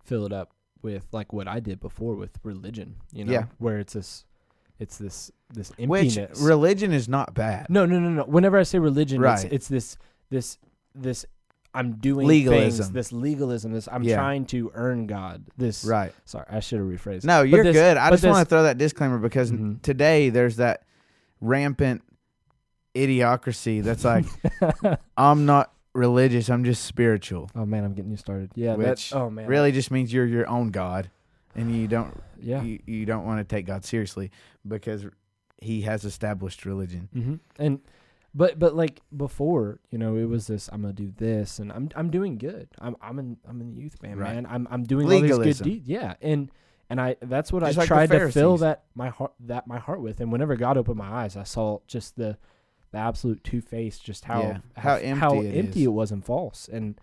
[0.04, 0.52] fill it up
[0.82, 2.96] with like what I did before with religion.
[3.14, 3.44] You know, Yeah.
[3.58, 4.26] where it's this,
[4.80, 6.42] it's this this Which emptiness.
[6.42, 7.68] religion is not bad.
[7.70, 8.24] no, no, no, no.
[8.24, 9.44] Whenever I say religion, Right.
[9.46, 9.98] it's, it's this
[10.30, 10.58] this
[10.96, 11.26] this.
[11.74, 12.86] I'm doing Legalism.
[12.86, 14.16] things, this legalism, this I'm Yeah.
[14.16, 15.46] trying to earn God.
[15.56, 16.12] This Right.
[16.26, 17.26] sorry, I should have rephrased.
[17.26, 17.96] No, you're this- good.
[17.96, 19.80] I just want to throw that disclaimer because Mhm.
[19.84, 20.84] today there's that
[21.42, 22.02] rampant
[22.96, 24.26] idiocracy that's like,
[25.18, 27.50] I'm not religious, I'm just spiritual.
[27.56, 28.52] oh man, I'm getting you started.
[28.56, 31.10] Yeah, Which that, oh man, Really just means you're your own God
[31.56, 32.62] and you don't Yeah.
[32.64, 34.32] you, you don't want to take God seriously
[34.68, 35.06] because
[35.62, 37.10] he has established religion.
[37.14, 37.80] hmm And
[38.34, 40.70] but but like before, you know, it was this.
[40.72, 42.70] I'm gonna do this, and I'm I'm doing good.
[42.80, 44.36] I'm I'm in I'm in the youth band, Right.
[44.36, 44.46] man.
[44.46, 45.88] I'm I'm doing all these good deeds.
[45.90, 46.52] Yeah, and
[46.92, 49.80] and I that's what Just I like tried to fill that my heart that my
[49.80, 50.20] heart with.
[50.22, 52.38] And whenever God opened my eyes, I saw just the
[52.92, 56.24] the absolute two face, just how Yeah, how empty how it empty it was and
[56.26, 57.00] false, and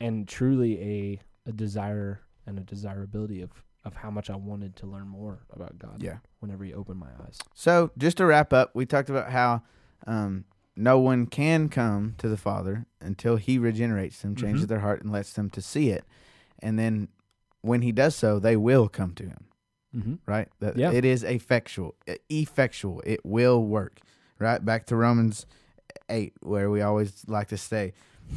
[0.00, 3.50] and truly a a desire and a desirability of
[3.84, 6.02] of how much I wanted to learn more about God.
[6.02, 6.18] Yeah.
[6.40, 7.38] Whenever He opened my eyes.
[7.54, 9.62] So just to wrap up, we talked about how
[10.06, 10.44] um,
[10.76, 14.68] no one can come to the Father until He regenerates them, changes Mhm.
[14.68, 16.04] their heart, and lets them to see it.
[16.58, 17.08] And then
[17.62, 19.44] when He does so, they will come to Him.
[19.96, 20.14] Mm-hmm.
[20.26, 20.48] Right?
[20.60, 20.92] That Yeah.
[20.92, 21.94] it is effectual,
[22.28, 23.02] effectual.
[23.06, 24.00] It will work.
[24.40, 24.64] Right?
[24.64, 25.46] Back to Romans
[26.08, 27.92] eight, where we always like to stay,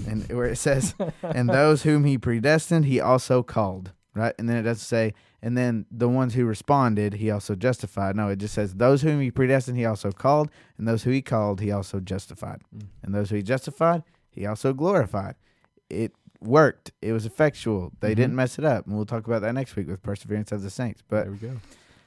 [0.08, 0.93] and where it says,
[1.24, 4.36] "And those whom He predestined, He also called." Right?
[4.38, 8.16] And then it doesn't say, and then the ones who responded, he also justified.
[8.16, 11.22] No, it just says, those whom he predestined, he also called, and those who he
[11.24, 12.62] called, he also justified.
[12.78, 12.84] Mm.
[13.01, 15.34] And those who he justified, he also glorified.
[15.89, 16.91] It worked.
[17.01, 17.91] It was effectual.
[18.01, 18.16] They Mhm.
[18.18, 18.86] didn't mess it up.
[18.86, 21.01] And we'll talk about that next week with perseverance of the saints.
[21.10, 21.60] But there we go.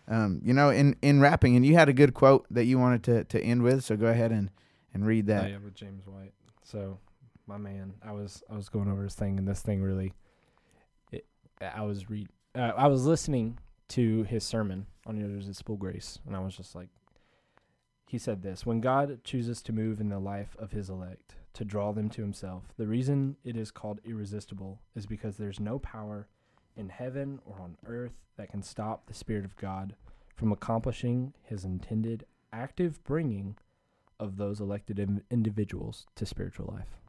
[0.09, 3.03] Um, you know, in in wrapping, and you had a good quote that you wanted
[3.05, 4.51] to to end with, so go ahead and
[4.95, 5.45] and read that.
[5.45, 6.33] Oh, yeah, with James White.
[6.63, 6.99] So,
[7.47, 10.15] my man, I was I was going over his thing, and this thing really,
[11.13, 11.27] it,
[11.61, 16.41] I was read, uh, I was listening to his sermon on Irresistible Grace, and I
[16.41, 16.89] was just like,
[18.07, 21.65] he said this: When God chooses to move in the life of His elect to
[21.65, 26.29] draw them to Himself, the reason it is called irresistible is because there's no power
[26.77, 29.95] in heaven or on earth that can stop the Spirit of God
[30.35, 33.57] from accomplishing His intended active bringing
[34.19, 37.01] of those elected in- individuals to spiritual life.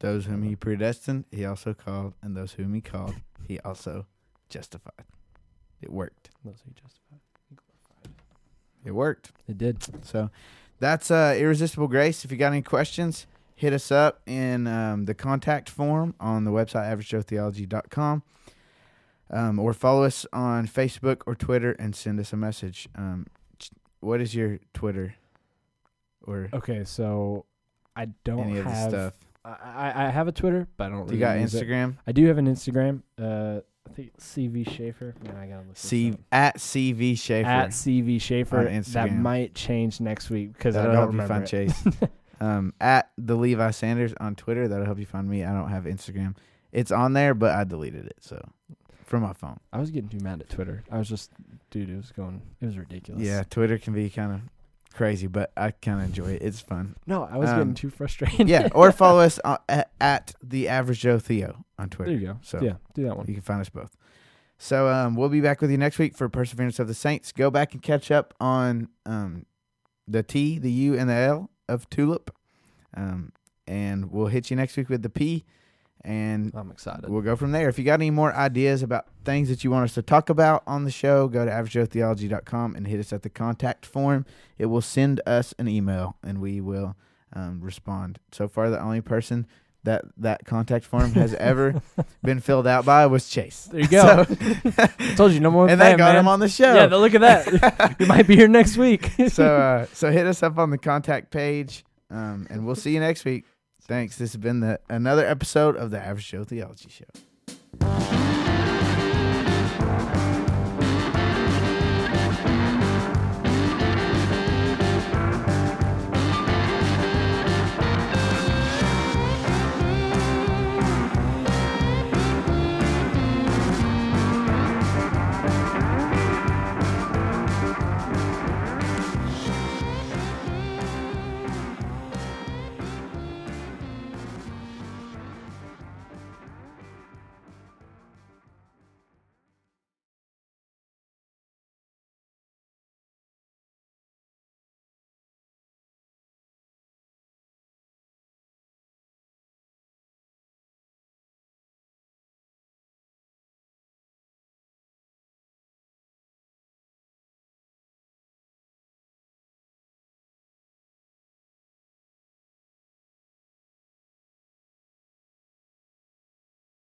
[0.00, 3.14] Those whom he predestined, he also called, and those whom he called,
[3.46, 4.06] he also
[4.48, 5.04] justified.
[5.80, 6.30] It worked.
[6.44, 7.20] Those he justified.
[7.48, 8.22] he glorified.
[8.84, 9.32] It worked.
[9.48, 10.04] It did.
[10.04, 10.30] So
[10.78, 12.24] that's uh, Irresistible Grace.
[12.24, 16.50] If you got any questions, hit us up in um, the contact form on the
[16.50, 18.22] website averagejoetheology.com
[19.30, 22.88] um, or follow us on Facebook or Twitter and send us a message.
[22.96, 23.26] Um,
[24.00, 25.14] what is your Twitter
[26.26, 27.46] or Okay, so
[27.96, 28.90] I don't any of the have.
[28.90, 29.14] stuff?
[29.44, 29.50] I,
[29.94, 31.06] I I have a Twitter, but I don't.
[31.06, 31.66] Do you got use it.
[31.66, 31.96] Instagram?
[32.06, 33.02] I do have an Instagram.
[33.20, 35.14] Uh, I think CV Schaefer.
[35.22, 35.76] Man, I gotta look.
[35.76, 37.48] C at CV Schaefer.
[37.48, 38.64] at CV Schaefer.
[38.92, 41.46] That might change next week because I That'll don't you remember.
[41.46, 41.84] Chase.
[42.44, 44.68] um, at the Levi Sanders on Twitter.
[44.68, 45.44] That'll help you find me.
[45.44, 46.36] I don't have Instagram.
[46.72, 48.16] It's on there, but I deleted it.
[48.20, 48.40] So
[49.04, 49.60] from my phone.
[49.72, 50.82] I was getting too mad at Twitter.
[50.90, 51.30] I was just,
[51.70, 53.22] dude, it was going, it was ridiculous.
[53.22, 54.40] Yeah, Twitter can be kind of
[54.94, 56.42] crazy, but I kind of enjoy it.
[56.42, 56.96] It's fun.
[57.06, 58.48] No, I was Um, getting too frustrated.
[58.48, 62.12] yeah, or follow us uh, at, at the Average Joe Theo on Twitter.
[62.12, 62.38] there you go.
[62.42, 63.26] So- yeah, do that one.
[63.26, 63.96] You can find us both.
[64.56, 67.30] So um, we'll be back with you next week for Perseverance of the Saints.
[67.32, 69.44] Go back and catch up on um,
[70.08, 72.34] the T, the U, and the L of Tulip.
[72.96, 73.32] Um,
[73.66, 75.44] and we'll hit you next week with the P.
[76.04, 77.08] And I'm excited.
[77.08, 77.68] we'll go from there.
[77.68, 80.62] If you got any more ideas about things that you want us to talk about
[80.66, 84.26] on the show, go to averagejoetheology.com and hit us at the contact form.
[84.58, 86.94] It will send us an email and we will
[87.32, 88.18] um, respond.
[88.32, 89.46] So far, the only person
[89.84, 91.80] that that contact form has ever
[92.22, 93.68] been filled out by was Chase.
[93.70, 94.24] There you go.
[94.24, 95.68] So- Told you, no more.
[95.68, 96.20] and fan, that got man.
[96.20, 96.74] him on the show.
[96.74, 97.96] Yeah, look at that.
[98.00, 99.10] you might be here next week.
[99.28, 103.00] so uh, so hit us up on the contact page, um, and we'll see you
[103.00, 103.44] next week.
[103.86, 104.16] Thanks.
[104.16, 108.13] This has been the another episode of the Average Joe Theology Show.